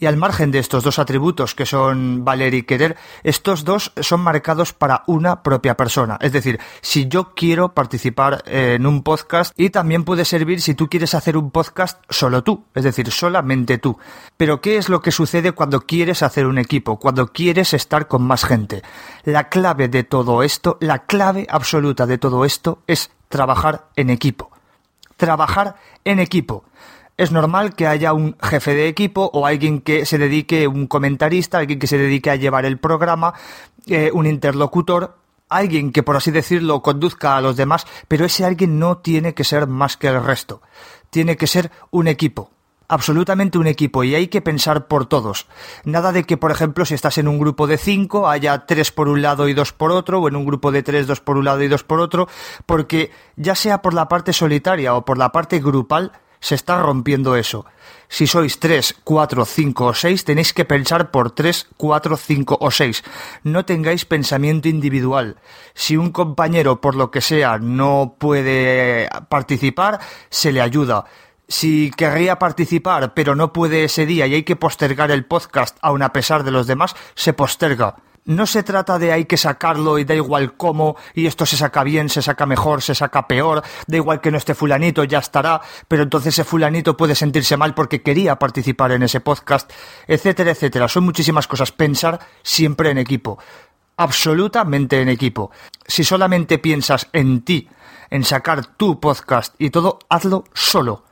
[0.00, 4.20] Y al margen de estos dos atributos que son valer y querer, estos dos son
[4.20, 6.18] marcados para una propia persona.
[6.20, 10.88] Es decir, si yo quiero participar en un podcast y también puede servir si tú
[10.88, 13.98] quieres hacer un podcast solo tú, es decir, solamente tú.
[14.36, 18.22] Pero ¿qué es lo que sucede cuando quieres hacer un equipo, cuando quieres estar con
[18.22, 18.82] más gente?
[19.24, 24.52] La clave de todo esto, la clave absoluta de todo esto es trabajar en equipo.
[25.16, 25.74] Trabajar
[26.04, 26.64] en equipo
[27.18, 31.58] es normal que haya un jefe de equipo o alguien que se dedique, un comentarista,
[31.58, 33.34] alguien que se dedique a llevar el programa,
[33.88, 35.16] eh, un interlocutor,
[35.48, 39.42] alguien que por así decirlo conduzca a los demás, pero ese alguien no tiene que
[39.42, 40.62] ser más que el resto.
[41.10, 42.50] Tiene que ser un equipo.
[42.86, 45.46] Absolutamente un equipo y hay que pensar por todos.
[45.84, 49.08] Nada de que, por ejemplo, si estás en un grupo de cinco, haya tres por
[49.08, 51.44] un lado y dos por otro, o en un grupo de tres, dos por un
[51.44, 52.28] lado y dos por otro,
[52.64, 57.36] porque ya sea por la parte solitaria o por la parte grupal, se está rompiendo
[57.36, 57.66] eso.
[58.08, 62.70] Si sois 3, 4, 5 o 6, tenéis que pensar por 3, 4, 5 o
[62.70, 63.04] 6.
[63.44, 65.36] No tengáis pensamiento individual.
[65.74, 71.04] Si un compañero, por lo que sea, no puede participar, se le ayuda.
[71.48, 76.02] Si querría participar, pero no puede ese día y hay que postergar el podcast aun
[76.02, 77.96] a pesar de los demás, se posterga
[78.28, 81.82] no se trata de hay que sacarlo y da igual cómo, y esto se saca
[81.82, 85.62] bien, se saca mejor, se saca peor, da igual que no esté fulanito, ya estará,
[85.88, 89.72] pero entonces ese fulanito puede sentirse mal porque quería participar en ese podcast,
[90.06, 90.88] etcétera, etcétera.
[90.88, 91.72] Son muchísimas cosas.
[91.72, 93.38] Pensar siempre en equipo.
[93.96, 95.50] Absolutamente en equipo.
[95.86, 97.70] Si solamente piensas en ti,
[98.10, 101.04] en sacar tu podcast y todo, hazlo solo.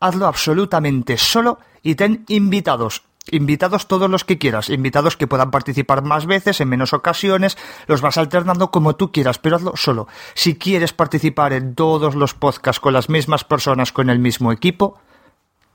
[0.00, 6.02] Hazlo absolutamente solo y ten invitados Invitados todos los que quieras, invitados que puedan participar
[6.02, 7.56] más veces, en menos ocasiones,
[7.86, 10.08] los vas alternando como tú quieras, pero hazlo solo.
[10.34, 14.98] Si quieres participar en todos los podcasts con las mismas personas, con el mismo equipo,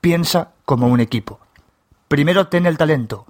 [0.02, 1.40] piensa como un equipo.
[2.08, 3.26] Primero ten el talento,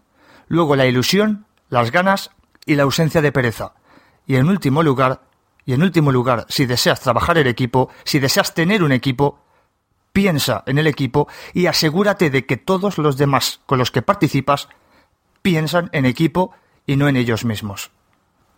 [0.49, 2.31] luego la ilusión, las ganas
[2.67, 3.75] y la ausencia de pereza.
[4.27, 5.23] Y en último lugar,
[5.65, 9.39] y en último lugar, si deseas trabajar en equipo, si deseas tener un equipo,
[10.13, 14.69] piensa en el equipo y asegúrate de que todos los demás con los que participas
[15.43, 16.53] piensan en equipo
[16.87, 17.91] y no en ellos mismos.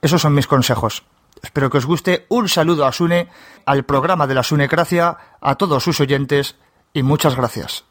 [0.03, 1.05] Esos son mis consejos.
[1.43, 2.27] Espero que os guste.
[2.29, 3.29] Un saludo a Sune,
[3.67, 6.57] al programa de la Sunecracia, a todos sus oyentes
[6.93, 7.85] y muchas gracias.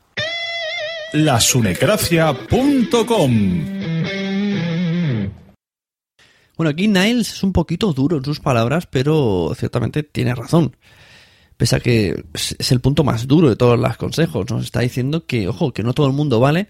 [1.13, 3.31] lasunecracia.com
[6.57, 10.75] Bueno, aquí Niles es un poquito duro en sus palabras, pero ciertamente tiene razón
[11.59, 14.49] pese a que es el punto más duro de todos los consejos.
[14.49, 16.69] Nos está diciendo que, ojo, que no todo el mundo vale,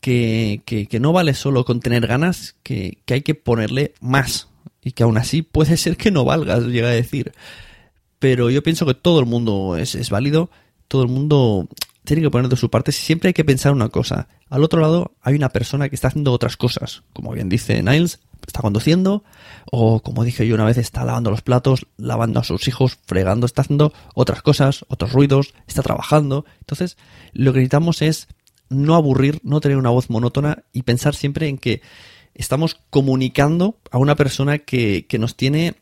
[0.00, 4.46] que, que, no vale solo con tener ganas, que, que, hay que ponerle más.
[4.84, 7.32] Y que aún así puede ser que no valga, llega a decir.
[8.20, 10.48] Pero yo pienso que todo el mundo es, es válido,
[10.86, 11.68] todo el mundo
[12.04, 12.92] tiene que poner de su parte.
[12.92, 14.28] Siempre hay que pensar una cosa.
[14.48, 17.02] Al otro lado hay una persona que está haciendo otras cosas.
[17.12, 19.24] Como bien dice Niles, está conduciendo,
[19.70, 23.46] o como dije yo una vez, está lavando los platos, lavando a sus hijos, fregando,
[23.46, 26.44] está haciendo otras cosas, otros ruidos, está trabajando.
[26.60, 26.96] Entonces,
[27.32, 28.28] lo que necesitamos es
[28.68, 31.82] no aburrir, no tener una voz monótona y pensar siempre en que
[32.34, 35.74] estamos comunicando a una persona que, que nos tiene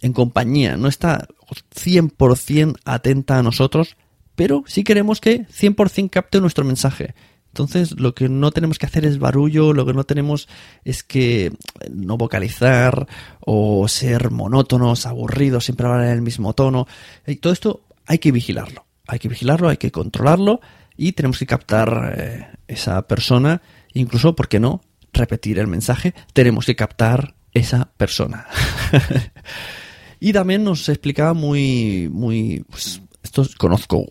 [0.00, 1.26] en compañía, no está
[1.74, 3.96] 100% atenta a nosotros,
[4.36, 7.14] pero sí queremos que 100% capte nuestro mensaje.
[7.48, 10.48] Entonces, lo que no tenemos que hacer es barullo, lo que no tenemos
[10.84, 11.52] es que
[11.90, 13.06] no vocalizar
[13.40, 16.86] o ser monótonos, aburridos, siempre hablar en el mismo tono.
[17.26, 18.86] Y todo esto hay que vigilarlo.
[19.06, 20.60] Hay que vigilarlo, hay que controlarlo
[20.96, 23.62] y tenemos que captar eh, esa persona.
[23.94, 24.82] Incluso, ¿por qué no?
[25.12, 26.14] Repetir el mensaje.
[26.34, 28.46] Tenemos que captar esa persona.
[30.20, 34.06] y también nos explicaba muy, muy, pues, esto conozco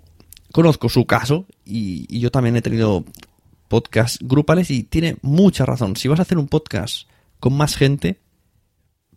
[0.58, 3.06] conozco su caso y, yo también he tenido
[3.68, 5.95] podcast grupales y tiene mucha razón.
[5.95, 7.07] Si vas a hacer un podcast
[7.39, 8.20] con más gente,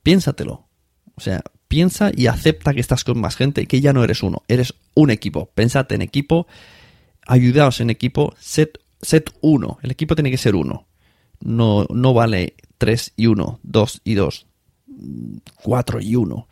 [0.03, 0.69] piénsatelo.
[1.15, 4.43] O sea, piensa y acepta que estás con más gente, que ya no eres uno,
[4.49, 5.51] eres un equipo.
[5.55, 6.47] Pensate en equipo,
[7.27, 9.79] ayudaos en equipo, set, set uno.
[9.83, 10.87] El equipo tiene que ser uno.
[11.41, 14.47] No, no vale 3 y 1, 2 y 2,
[15.63, 16.49] 4 y 1.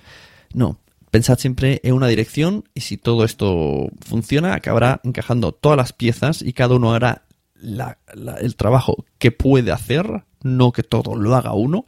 [0.55, 0.79] No,
[1.11, 6.43] pensad siempre en una dirección y si todo esto funciona, acabará encajando todas las piezas
[6.43, 7.25] y cada uno hará
[7.63, 11.87] el trabajo que puede hacer, no que todo lo haga uno.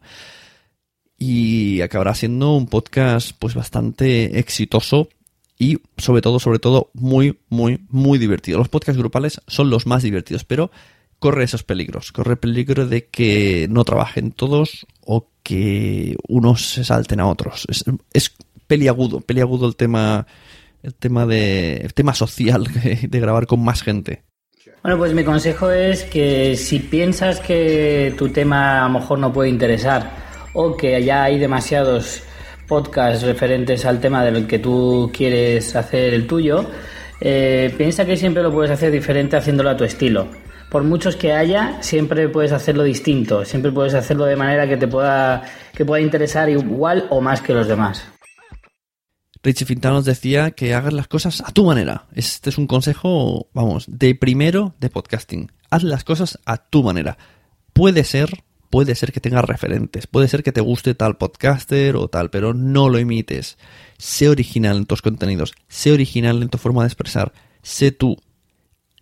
[1.18, 5.08] Y acabará siendo un podcast pues bastante exitoso
[5.60, 8.56] y sobre todo, sobre todo, muy, muy, muy divertido.
[8.56, 10.70] Los podcasts grupales son los más divertidos, pero
[11.18, 12.12] corre esos peligros.
[12.12, 17.66] Corre el peligro de que no trabajen todos o que unos se salten a otros.
[17.68, 18.34] Es, es
[18.66, 20.26] peliagudo, peliagudo el tema,
[20.82, 22.64] el tema de, el tema social
[23.02, 24.22] de grabar con más gente.
[24.82, 29.30] Bueno, pues mi consejo es que si piensas que tu tema a lo mejor no
[29.30, 30.10] puede interesar
[30.54, 32.22] o que ya hay demasiados
[32.66, 36.64] podcasts referentes al tema del que tú quieres hacer el tuyo,
[37.20, 40.28] eh, piensa que siempre lo puedes hacer diferente haciéndolo a tu estilo.
[40.70, 44.88] Por muchos que haya, siempre puedes hacerlo distinto, siempre puedes hacerlo de manera que te
[44.88, 45.42] pueda,
[45.74, 48.08] que pueda interesar igual o más que los demás.
[49.42, 52.06] Richie Fintano nos decía que hagas las cosas a tu manera.
[52.12, 55.50] Este es un consejo, vamos, de primero de podcasting.
[55.70, 57.16] Haz las cosas a tu manera.
[57.72, 62.08] Puede ser, puede ser que tengas referentes, puede ser que te guste tal podcaster o
[62.08, 63.56] tal, pero no lo imites.
[63.96, 67.32] Sé original en tus contenidos, sé original en tu forma de expresar,
[67.62, 68.18] sé tú.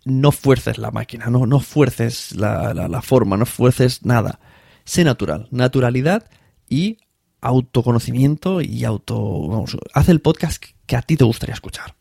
[0.05, 4.39] No fuerces la máquina, no, no fuerces la, la, la forma, no fuerces nada.
[4.85, 6.29] Sé natural, naturalidad
[6.69, 6.99] y
[7.41, 9.47] autoconocimiento y auto...
[9.47, 11.95] Vamos, haz el podcast que a ti te gustaría escuchar.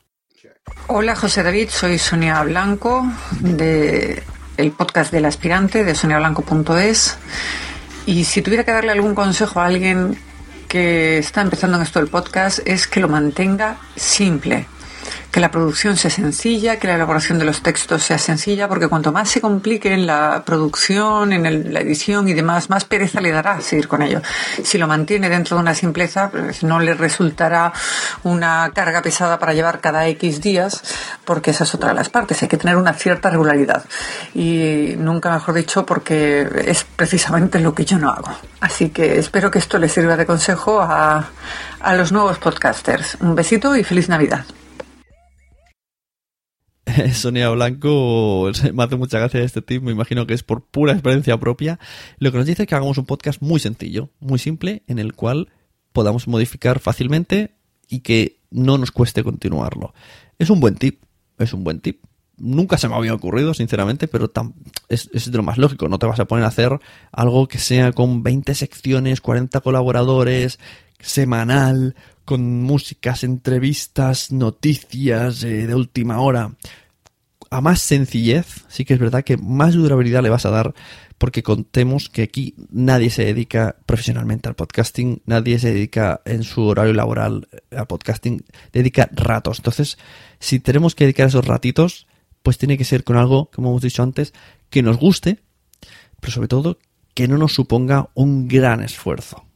[0.88, 3.04] Hola José David, soy Sonia Blanco
[3.40, 4.22] de
[4.56, 7.16] el podcast del aspirante de soniablanco.es
[8.06, 10.18] y si tuviera que darle algún consejo a alguien
[10.66, 14.66] que está empezando en esto del podcast es que lo mantenga simple
[15.30, 19.12] que la producción sea sencilla, que la elaboración de los textos sea sencilla, porque cuanto
[19.12, 23.30] más se complique en la producción, en el, la edición y demás, más pereza le
[23.30, 24.22] dará seguir con ello.
[24.62, 27.72] Si lo mantiene dentro de una simpleza, pues no le resultará
[28.22, 30.82] una carga pesada para llevar cada X días,
[31.24, 32.42] porque esa es otra de las partes.
[32.42, 33.84] Hay que tener una cierta regularidad.
[34.34, 38.32] Y nunca mejor dicho, porque es precisamente lo que yo no hago.
[38.60, 41.28] Así que espero que esto le sirva de consejo a,
[41.80, 43.18] a los nuevos podcasters.
[43.20, 44.44] Un besito y feliz Navidad.
[47.12, 51.38] Sonia Blanco me hace mucha gracia este tip, me imagino que es por pura experiencia
[51.38, 51.78] propia.
[52.18, 55.14] Lo que nos dice es que hagamos un podcast muy sencillo, muy simple, en el
[55.14, 55.48] cual
[55.92, 57.54] podamos modificar fácilmente
[57.88, 59.94] y que no nos cueste continuarlo.
[60.38, 61.02] Es un buen tip,
[61.38, 62.02] es un buen tip.
[62.36, 64.30] Nunca se me había ocurrido, sinceramente, pero
[64.88, 65.88] es, lo más lógico.
[65.88, 66.78] No te vas a poner a hacer
[67.10, 70.60] algo que sea con 20 secciones, 40 colaboradores,
[71.00, 71.96] semanal,
[72.28, 76.52] con músicas, entrevistas, noticias eh, de última hora.
[77.48, 80.74] A más sencillez, sí que es verdad que más durabilidad le vas a dar
[81.16, 86.64] porque contemos que aquí nadie se dedica profesionalmente al podcasting, nadie se dedica en su
[86.64, 89.60] horario laboral al podcasting, dedica ratos.
[89.60, 89.96] Entonces,
[90.38, 92.08] si tenemos que dedicar esos ratitos,
[92.42, 94.34] pues tiene que ser con algo, como hemos dicho antes,
[94.68, 95.38] que nos guste,
[96.20, 96.76] pero sobre todo
[97.14, 99.47] que no nos suponga un gran esfuerzo.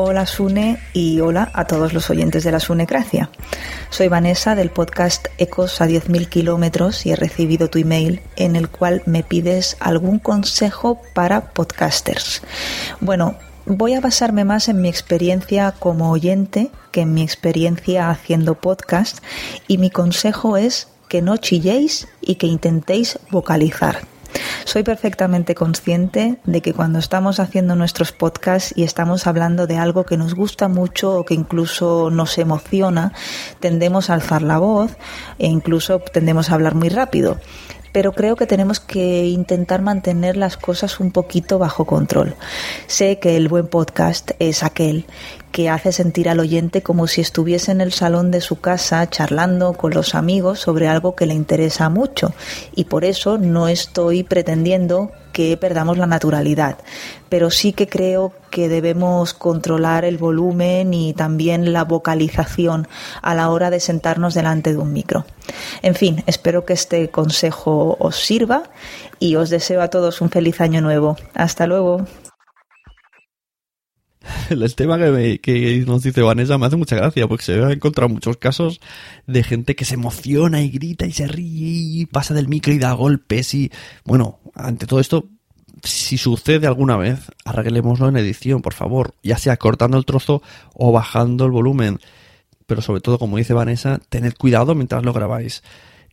[0.00, 3.30] Hola Sune y hola a todos los oyentes de la Sunecracia.
[3.90, 8.68] Soy Vanessa del podcast Ecos a 10.000 kilómetros y he recibido tu email en el
[8.68, 12.42] cual me pides algún consejo para podcasters.
[13.00, 13.34] Bueno,
[13.66, 19.18] voy a basarme más en mi experiencia como oyente que en mi experiencia haciendo podcast
[19.66, 24.02] y mi consejo es que no chilléis y que intentéis vocalizar.
[24.64, 30.04] Soy perfectamente consciente de que cuando estamos haciendo nuestros podcasts y estamos hablando de algo
[30.04, 33.12] que nos gusta mucho o que incluso nos emociona,
[33.60, 34.96] tendemos a alzar la voz
[35.38, 37.38] e incluso tendemos a hablar muy rápido
[37.92, 42.36] pero creo que tenemos que intentar mantener las cosas un poquito bajo control.
[42.86, 45.06] Sé que el buen podcast es aquel
[45.52, 49.72] que hace sentir al oyente como si estuviese en el salón de su casa charlando
[49.72, 52.32] con los amigos sobre algo que le interesa mucho
[52.74, 56.78] y por eso no estoy pretendiendo que perdamos la naturalidad,
[57.28, 62.88] pero sí que creo que debemos controlar el volumen y también la vocalización
[63.22, 65.24] a la hora de sentarnos delante de un micro.
[65.82, 68.64] En fin, espero que este consejo os sirva
[69.20, 71.16] y os deseo a todos un feliz año nuevo.
[71.34, 72.04] Hasta luego.
[74.50, 78.08] el tema que, que, nos dice Vanessa me hace mucha gracia porque se ha encontrado
[78.08, 78.80] muchos casos
[79.26, 82.78] de gente que se emociona y grita y se ríe y pasa del micro y
[82.78, 83.70] da golpes y
[84.04, 85.28] bueno, ante todo esto
[85.82, 90.42] si sucede alguna vez, arreglémoslo en edición, por favor, ya sea cortando el trozo
[90.74, 92.00] o bajando el volumen.
[92.66, 95.62] Pero sobre todo, como dice Vanessa, tened cuidado mientras lo grabáis.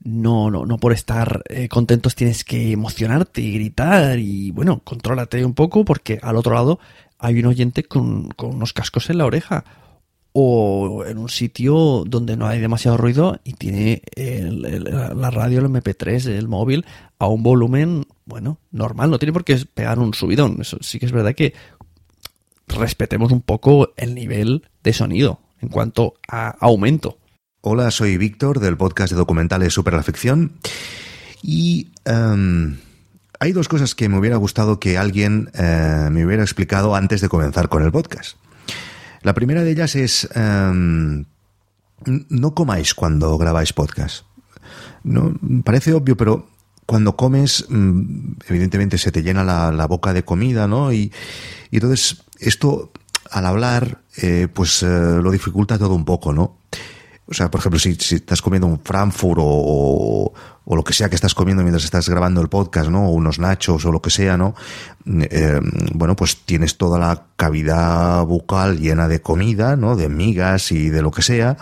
[0.03, 5.43] No, no, no por estar eh, contentos tienes que emocionarte y gritar y bueno, contrólate
[5.43, 6.79] un poco porque al otro lado
[7.19, 9.63] hay un oyente con, con unos cascos en la oreja
[10.37, 16.27] o en un sitio donde no hay demasiado ruido y tiene la radio, el MP3,
[16.27, 16.85] el móvil
[17.19, 20.57] a un volumen, bueno, normal, no tiene por qué pegar un subidón.
[20.59, 21.53] Eso sí que es verdad que
[22.67, 27.17] respetemos un poco el nivel de sonido en cuanto a aumento.
[27.61, 30.57] Hola, soy Víctor del podcast de documentales Super la Ficción
[31.41, 32.75] y um,
[33.45, 37.29] hay dos cosas que me hubiera gustado que alguien uh, me hubiera explicado antes de
[37.29, 38.37] comenzar con el podcast.
[39.21, 41.25] La primera de ellas es um,
[42.05, 44.25] no comáis cuando grabáis podcast.
[45.03, 46.49] no parece obvio, pero
[46.87, 50.91] cuando comes, mm, evidentemente se te llena la, boca de comida, ¿no?
[50.91, 51.11] Y,
[51.69, 52.91] y, entonces esto,
[53.29, 56.57] al hablar, eh, pues eh, lo dificulta todo un poco, ¿no?
[57.27, 60.33] O sea, por ejemplo, si, estás comiendo un Frankfurt o,
[60.65, 63.07] o lo que sea que estás comiendo mientras estás grabando el podcast, ¿no?
[63.07, 64.55] O unos nachos o lo que sea, ¿no?
[65.07, 65.61] Eh,
[65.93, 69.95] bueno, pues tienes toda la cavidad bucal llena de comida, ¿no?
[69.95, 71.57] De migas y de lo que sea.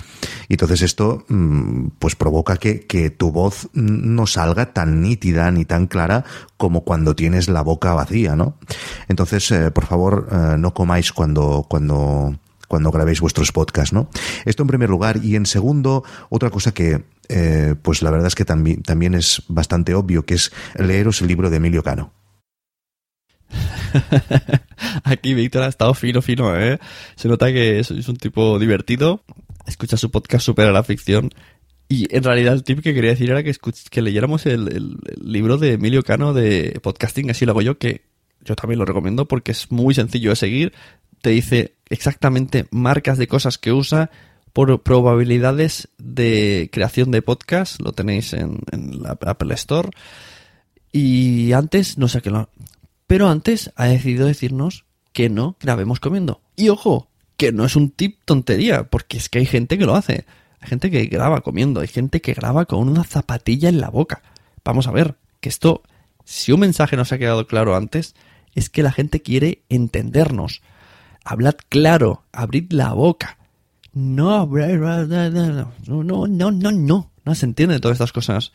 [0.47, 5.65] Y entonces esto, mm, pues provoca que, que tu voz no salga tan nítida ni
[5.65, 6.23] tan clara
[6.55, 8.55] como cuando tienes la boca vacía, ¿no?
[9.09, 12.37] Entonces, eh, por favor, eh, no comáis cuando, cuando,
[12.73, 14.09] cuando grabéis vuestros podcasts, ¿no?
[14.45, 15.19] Esto en primer lugar.
[15.23, 19.43] Y en segundo, otra cosa que, eh, pues la verdad es que también, también es
[19.47, 22.11] bastante obvio, que es leeros el libro de Emilio Cano.
[25.03, 26.79] Aquí Víctor ha estado fino, fino, ¿eh?
[27.15, 29.23] Se nota que es, un tipo divertido,
[29.67, 31.29] escucha su podcast supera la ficción.
[31.87, 33.53] Y en realidad el tip que quería decir era que,
[33.91, 38.01] que leyéramos el, el, libro de Emilio Cano de podcasting, así lo hago yo, que
[38.43, 40.73] yo también lo recomiendo porque es muy sencillo de seguir.
[41.21, 44.09] Te dice exactamente marcas de cosas que usa
[44.51, 47.79] por probabilidades de creación de podcast.
[47.79, 48.59] Lo tenéis en,
[49.01, 49.89] la Apple Store.
[50.91, 52.49] Y antes, no sé qué lo.
[53.07, 56.41] Pero antes ha decidido decirnos que no grabemos comiendo.
[56.55, 59.95] Y ojo, que no es un tip tontería, porque es que hay gente que lo
[59.95, 60.25] hace.
[60.59, 64.23] Hay gente que graba comiendo, hay gente que graba con una zapatilla en la boca.
[64.63, 65.83] Vamos a ver, que esto,
[66.25, 68.15] si un mensaje nos ha quedado claro antes,
[68.55, 70.61] es que la gente quiere entendernos
[71.23, 73.37] hablad claro, abrid la boca.
[73.93, 77.11] No, no, no, no, no, no.
[77.25, 78.51] No se entiende todas estas cosas.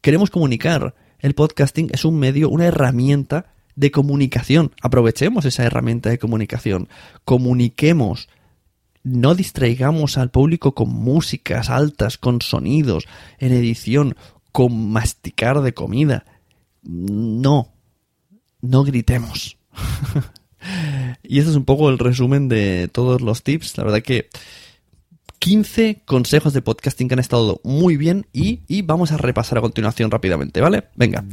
[0.00, 0.94] Queremos comunicar.
[1.18, 4.72] El podcasting es un medio, una herramienta de comunicación.
[4.80, 6.88] Aprovechemos esa herramienta de comunicación.
[7.24, 8.28] Comuniquemos.
[9.02, 13.06] No distraigamos al público con músicas altas, con sonidos,
[13.38, 14.16] en edición,
[14.52, 16.24] con masticar de comida.
[16.82, 17.72] No.
[18.60, 19.58] No gritemos.
[21.22, 23.76] Y este es un poco el resumen de todos los tips.
[23.78, 24.28] La verdad que
[25.38, 29.62] 15 consejos de podcasting que han estado muy bien y, y vamos a repasar a
[29.62, 30.84] continuación rápidamente, ¿vale?
[30.96, 31.24] Venga.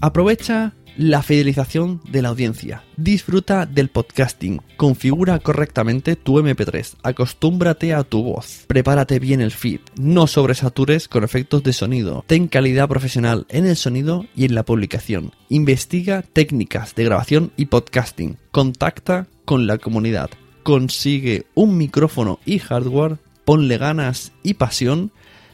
[0.00, 2.84] Aprovecha la fidelización de la audiencia.
[2.96, 4.60] Disfruta del podcasting.
[4.76, 6.96] Configura correctamente tu MP3.
[7.02, 8.64] Acostúmbrate a tu voz.
[8.66, 9.80] Prepárate bien el feed.
[9.96, 12.24] No sobresatures con efectos de sonido.
[12.26, 15.32] Ten calidad profesional en el sonido y en la publicación.
[15.48, 18.38] Investiga técnicas de grabación y podcasting.
[18.50, 20.30] Contacta con la comunidad.
[20.62, 23.18] Consigue un micrófono y hardware.
[23.44, 25.12] Ponle ganas y pasión.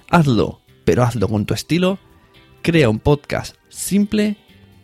[0.09, 1.99] Hazlo, pero hazlo con tu estilo.
[2.62, 4.36] Crea un podcast simple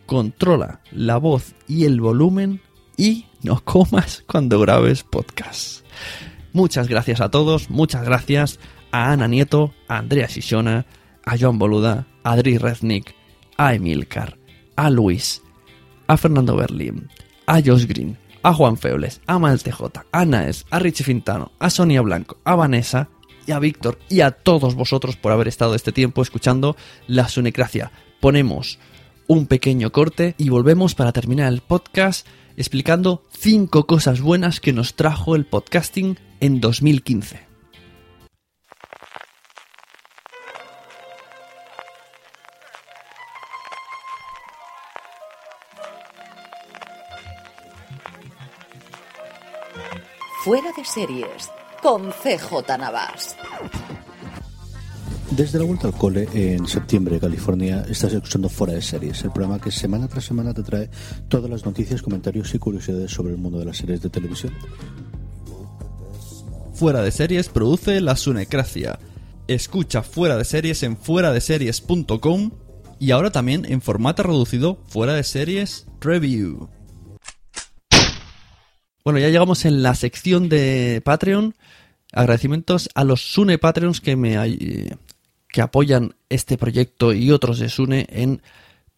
[0.09, 2.63] controla la voz y el volumen
[2.97, 5.85] y no comas cuando grabes podcast.
[6.51, 8.59] Muchas gracias a todos, muchas gracias
[8.91, 10.87] a Ana Nieto, a Andrea Sisona,
[11.23, 13.13] a Joan Boluda, a Adri Reznik,
[13.55, 14.39] a Emilcar,
[14.75, 15.43] a Luis,
[16.07, 17.07] a Fernando Berlín,
[17.45, 21.69] a Josh Green, a Juan Febles, a Malte J, a Naes, a Richie Fintano, a
[21.69, 23.09] Sonia Blanco, a Vanessa
[23.45, 27.91] y a Víctor y a todos vosotros por haber estado este tiempo escuchando la Sunecracia.
[28.19, 28.79] Ponemos
[29.29, 32.27] un pequeño corte y volvemos para terminar el podcast
[32.57, 37.47] explicando cinco cosas buenas que nos trajo el podcasting en 2015.
[50.43, 51.51] Fuera de series
[51.83, 53.37] con CJ Navas.
[55.39, 59.57] Desde la vuelta al cole en septiembre, California, estás escuchando Fuera de Series, el programa
[59.57, 60.89] que semana tras semana te trae
[61.29, 64.53] todas las noticias, comentarios y curiosidades sobre el mundo de las series de televisión.
[66.73, 68.99] Fuera de Series produce La Sunecracia.
[69.47, 72.51] Escucha Fuera de Series en fueradeseries.com
[72.99, 76.67] y ahora también en formato reducido Fuera de Series Review.
[79.05, 81.55] Bueno, ya llegamos en la sección de Patreon.
[82.11, 84.35] Agradecimientos a los Sune Patreons que me
[85.49, 88.41] que apoyan este proyecto y otros de Sune en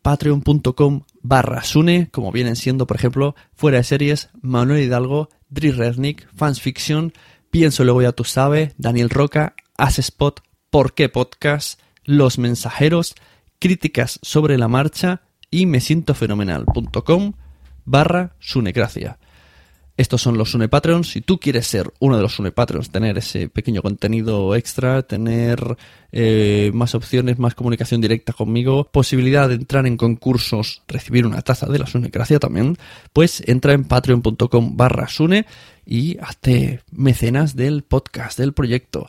[0.01, 6.27] patreon.com barra Sune, como vienen siendo, por ejemplo, Fuera de Series, Manuel Hidalgo, Dri Resnick,
[6.35, 7.13] Fans Fiction,
[7.49, 13.15] Pienso Luego Ya Tú Sabes, Daniel Roca, Spot, Por qué Podcast, Los Mensajeros,
[13.59, 17.33] Críticas sobre la Marcha y me siento fenomenal.com
[17.85, 19.19] barra Sunecracia.
[20.01, 21.11] Estos son los Sune Patreons.
[21.11, 25.77] Si tú quieres ser uno de los Sune Patreons, tener ese pequeño contenido extra, tener
[26.11, 31.67] eh, más opciones, más comunicación directa conmigo, posibilidad de entrar en concursos, recibir una taza
[31.67, 32.79] de la Sunecracia también,
[33.13, 35.45] pues entra en patreon.com barra Sune
[35.85, 39.07] y hazte mecenas del podcast, del proyecto.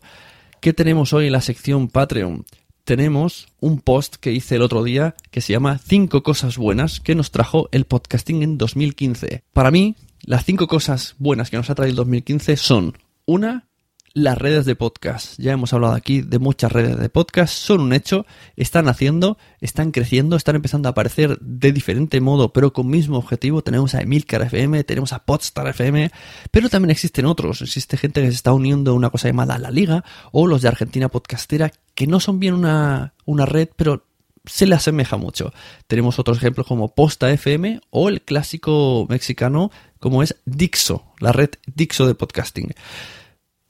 [0.60, 2.44] ¿Qué tenemos hoy en la sección Patreon?
[2.84, 7.14] tenemos un post que hice el otro día que se llama 5 cosas buenas que
[7.14, 9.44] nos trajo el podcasting en 2015.
[9.52, 9.94] Para mí,
[10.24, 12.96] las 5 cosas buenas que nos ha traído el 2015 son
[13.26, 13.66] una
[14.14, 15.38] las redes de podcast.
[15.38, 18.26] Ya hemos hablado aquí de muchas redes de podcast, son un hecho,
[18.56, 23.62] están haciendo, están creciendo, están empezando a aparecer de diferente modo, pero con mismo objetivo.
[23.62, 26.10] Tenemos a Emilcar FM, tenemos a Podstar FM,
[26.50, 27.62] pero también existen otros.
[27.62, 30.68] Existe gente que se está uniendo a una cosa llamada La Liga o los de
[30.68, 34.04] Argentina Podcastera, que no son bien una, una red, pero
[34.44, 35.52] se le asemeja mucho.
[35.86, 41.50] Tenemos otros ejemplos como Posta FM o el clásico mexicano como es Dixo, la red
[41.66, 42.74] Dixo de podcasting.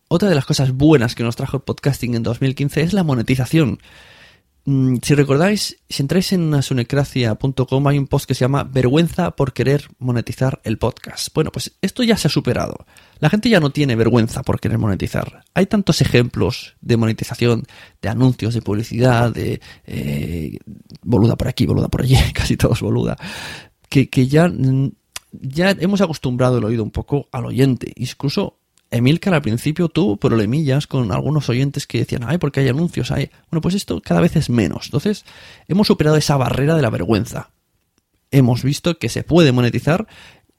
[0.08, 3.78] Otra de las cosas buenas que nos trajo el podcasting en 2015 es la monetización.
[4.64, 9.52] Mm, si recordáis, si entráis en asunecracia.com hay un post que se llama Vergüenza por
[9.52, 11.34] querer monetizar el podcast.
[11.34, 12.86] Bueno, pues esto ya se ha superado.
[13.18, 15.44] La gente ya no tiene vergüenza por querer monetizar.
[15.55, 17.64] Hay tantos ejemplos de monetización,
[18.01, 20.59] de anuncios, de publicidad, de eh,
[21.02, 23.16] boluda por aquí, boluda por allí, casi todos boluda,
[23.89, 24.93] que, que ya, mm,
[25.32, 27.93] ya hemos acostumbrado el oído un poco al oyente.
[27.97, 28.59] Incluso
[28.93, 33.31] Emilcar al principio tuvo problemillas con algunos oyentes que decían, ay, porque hay anuncios, hay.
[33.51, 34.86] Bueno, pues esto cada vez es menos.
[34.86, 35.24] Entonces,
[35.66, 37.51] hemos superado esa barrera de la vergüenza.
[38.31, 40.06] Hemos visto que se puede monetizar,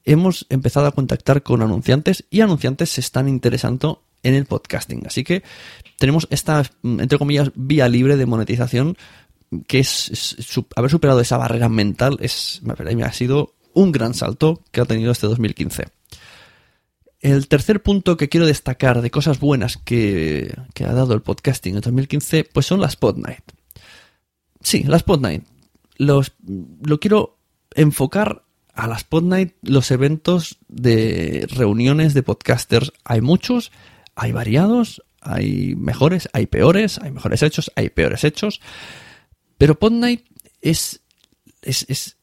[0.03, 5.03] hemos empezado a contactar con anunciantes y anunciantes se están interesando en el podcasting.
[5.05, 5.43] Así que
[5.97, 8.97] tenemos esta, entre comillas, vía libre de monetización
[9.67, 10.35] que es,
[10.75, 15.11] haber superado esa barrera mental es, me ha sido un gran salto que ha tenido
[15.11, 15.85] este 2015.
[17.23, 20.53] El tercer punto que quiero destacar de cosas buenas que,
[20.85, 23.45] ha dado el podcasting en 2015, pues son las Podnight.
[24.59, 25.45] Sí, las Podnight.
[25.95, 26.33] Los,
[26.83, 27.37] lo quiero
[27.75, 28.43] enfocar
[28.73, 32.91] a las Podnight, los eventos de reuniones de podcasters.
[33.05, 33.71] Hay muchos,
[34.15, 38.59] hay variados, hay mejores, hay peores, hay mejores hechos, hay peores hechos.
[39.57, 40.25] Pero Podnight
[40.59, 40.99] es,
[41.61, 42.17] es, es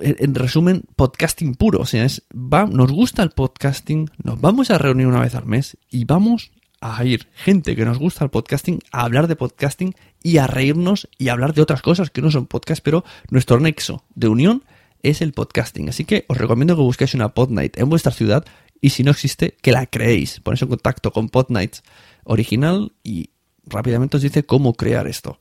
[0.00, 1.80] en resumen, podcasting puro.
[1.80, 5.46] O sea, es, va, nos gusta el podcasting, nos vamos a reunir una vez al
[5.46, 9.94] mes y vamos a ir gente que nos gusta el podcasting a hablar de podcasting
[10.22, 13.58] y a reírnos y a hablar de otras cosas que no son podcast, pero nuestro
[13.58, 14.64] nexo de unión
[15.02, 15.88] es el podcasting.
[15.88, 18.44] Así que os recomiendo que busquéis una Podnight en vuestra ciudad
[18.80, 20.40] y si no existe, que la creéis.
[20.40, 21.76] Ponéis en contacto con Podnight
[22.24, 23.30] original y
[23.64, 25.38] rápidamente os dice cómo crear esto.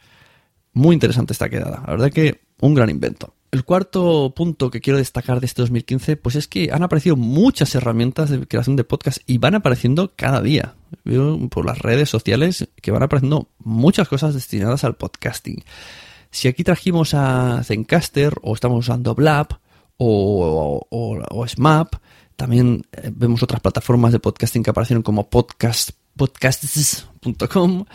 [0.74, 1.84] Muy interesante esta quedada.
[1.86, 3.34] La verdad que un gran invento.
[3.54, 7.76] El cuarto punto que quiero destacar de este 2015, pues es que han aparecido muchas
[7.76, 10.74] herramientas de creación de podcast y van apareciendo cada día.
[11.04, 15.64] Veo por las redes sociales que van apareciendo muchas cosas destinadas al podcasting.
[16.32, 19.60] Si aquí trajimos a Zencaster o estamos usando Blab
[19.98, 21.94] o, Smap,
[22.36, 27.86] también eh, vemos otras plataformas de podcasting que aparecieron como podcast, podcasts.com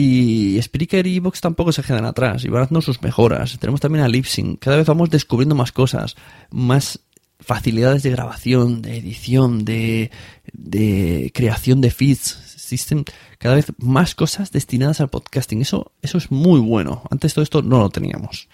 [0.00, 3.58] y Spreaker y Evox tampoco se quedan atrás y van haciendo sus mejoras.
[3.58, 4.60] Tenemos también a Lipsync.
[4.60, 6.14] Cada vez vamos descubriendo más cosas,
[6.52, 7.00] más
[7.40, 10.12] facilidades de grabación, de edición, de,
[10.52, 12.54] de creación de feeds.
[12.54, 13.06] Existen
[13.38, 15.62] cada vez más cosas destinadas al podcasting.
[15.62, 17.02] Eso, eso es muy bueno.
[17.10, 18.48] Antes todo esto no lo teníamos.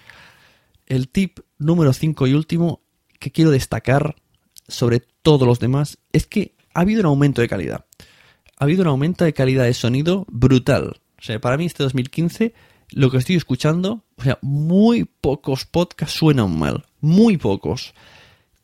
[0.87, 2.81] El tip número 5 y último
[3.19, 4.15] que quiero destacar
[4.67, 7.85] sobre todos los demás es que ha habido un aumento de calidad.
[8.57, 11.01] Ha habido un aumento de calidad de sonido brutal.
[11.25, 12.53] Sea, para mí este 2015,
[12.91, 16.85] lo que estoy escuchando, o sea, muy pocos podcasts suenan mal.
[17.01, 17.95] Muy pocos.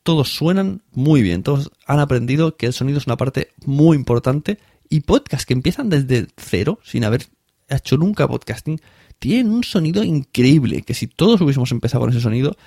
[0.04, 1.42] Todos suenan muy bien.
[1.42, 4.60] Todos han aprendido que el sonido es una parte muy importante.
[4.90, 7.26] Y podcasts que empiezan desde cero, sin haber
[7.68, 8.80] hecho nunca podcasting,
[9.18, 10.84] tienen un sonido increíble.
[10.84, 12.58] Que si todos hubiésemos empezado con ese sonido,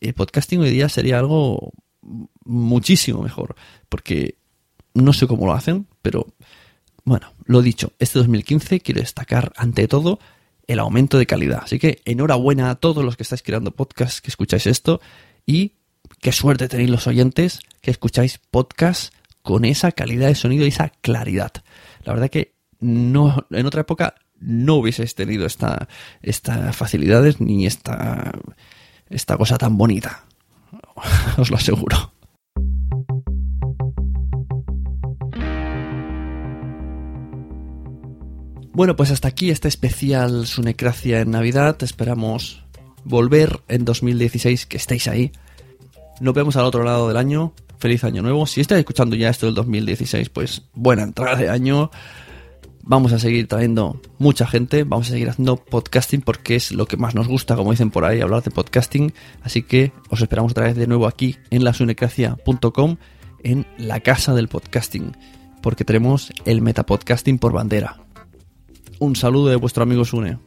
[0.00, 1.72] el podcasting hoy día sería algo
[2.44, 3.56] muchísimo mejor.
[3.88, 4.36] Porque
[4.92, 6.26] no sé cómo lo hacen, pero
[7.08, 10.18] bueno, lo dicho, este 2015 quiero destacar ante todo
[10.66, 11.62] el aumento de calidad.
[11.64, 15.00] Así que enhorabuena a todos los que estáis creando podcasts, que escucháis esto
[15.46, 15.72] y
[16.20, 19.12] qué suerte tenéis los oyentes que escucháis podcasts
[19.42, 21.52] con esa calidad de sonido y esa claridad.
[22.04, 25.88] La verdad que no, en otra época no hubieseis tenido esta,
[26.20, 28.32] estas facilidades ni esta,
[29.08, 30.24] esta cosa tan bonita.
[31.38, 32.12] Os lo aseguro.
[38.78, 41.82] Bueno, pues hasta aquí este especial Sunecracia en Navidad.
[41.82, 42.62] Esperamos
[43.02, 45.32] volver en 2016, que estéis ahí.
[46.20, 47.54] Nos vemos al otro lado del año.
[47.80, 48.46] Feliz año nuevo.
[48.46, 51.90] Si estáis escuchando ya esto del 2016, pues buena entrada de año.
[52.84, 56.96] Vamos a seguir trayendo mucha gente, vamos a seguir haciendo podcasting porque es lo que
[56.96, 59.12] más nos gusta, como dicen por ahí, hablar de podcasting.
[59.42, 62.96] Así que os esperamos otra vez de nuevo aquí en lasunecracia.com,
[63.42, 65.16] en la casa del podcasting,
[65.62, 67.96] porque tenemos el metapodcasting por bandera.
[69.00, 70.38] Un saludo de vuestro amigo Sune.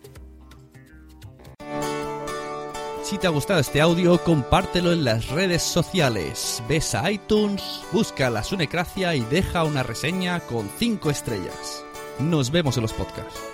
[3.03, 6.63] Si te ha gustado este audio, compártelo en las redes sociales.
[6.69, 11.83] Ves a iTunes, busca la Sunecracia y deja una reseña con 5 estrellas.
[12.19, 13.50] Nos vemos en los podcasts.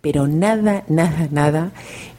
[0.00, 1.72] Pero nada, nada, nada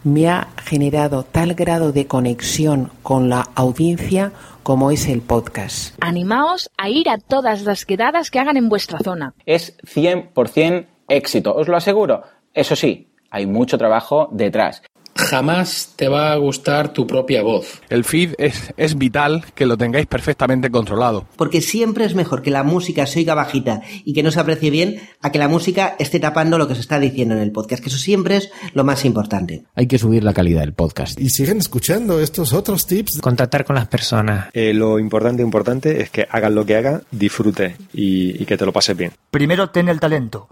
[0.03, 4.31] me ha generado tal grado de conexión con la audiencia
[4.63, 5.95] como es el podcast.
[6.01, 9.33] Animaos a ir a todas las quedadas que hagan en vuestra zona.
[9.45, 12.23] Es 100% éxito, os lo aseguro.
[12.53, 14.81] Eso sí, hay mucho trabajo detrás.
[15.19, 17.81] Jamás te va a gustar tu propia voz.
[17.89, 21.27] El feed es, es vital que lo tengáis perfectamente controlado.
[21.35, 24.69] Porque siempre es mejor que la música se oiga bajita y que no se aprecie
[24.69, 27.83] bien a que la música esté tapando lo que se está diciendo en el podcast,
[27.83, 29.65] que eso siempre es lo más importante.
[29.75, 31.19] Hay que subir la calidad del podcast.
[31.19, 33.19] Y siguen escuchando estos otros tips.
[33.19, 34.47] Contactar con las personas.
[34.53, 38.65] Eh, lo importante, importante es que hagas lo que hagas, disfrute y, y que te
[38.65, 39.11] lo pases bien.
[39.31, 40.47] Primero ten el talento,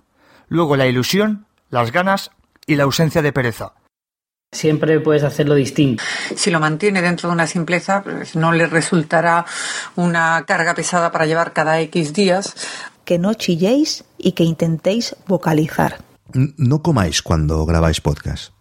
[0.50, 2.32] luego la ilusión, las ganas
[2.66, 3.74] y la ausencia de pereza.
[4.52, 6.04] Siempre puedes hacerlo distinto.
[6.36, 9.46] Si lo mantiene dentro de una simpleza, pues no le resultará
[9.96, 12.56] una carga pesada para llevar cada X días.
[13.04, 15.98] Que no chilléis y que intentéis vocalizar.
[16.34, 18.57] No comáis cuando grabáis podcast.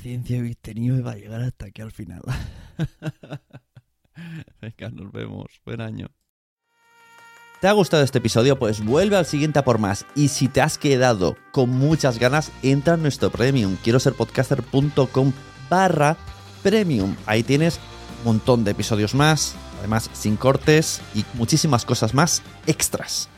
[0.00, 2.22] Paciencia habéis tenido para llegar hasta aquí al final.
[4.62, 5.60] Venga, nos vemos.
[5.66, 6.08] Buen año.
[7.60, 8.58] ¿Te ha gustado este episodio?
[8.58, 10.06] Pues vuelve al siguiente a por más.
[10.14, 13.76] Y si te has quedado con muchas ganas, entra en nuestro premium.
[13.84, 15.32] Quiero ser podcaster.com
[15.68, 16.16] barra
[16.62, 17.14] premium.
[17.26, 17.78] Ahí tienes
[18.20, 23.28] un montón de episodios más, además sin cortes y muchísimas cosas más extras.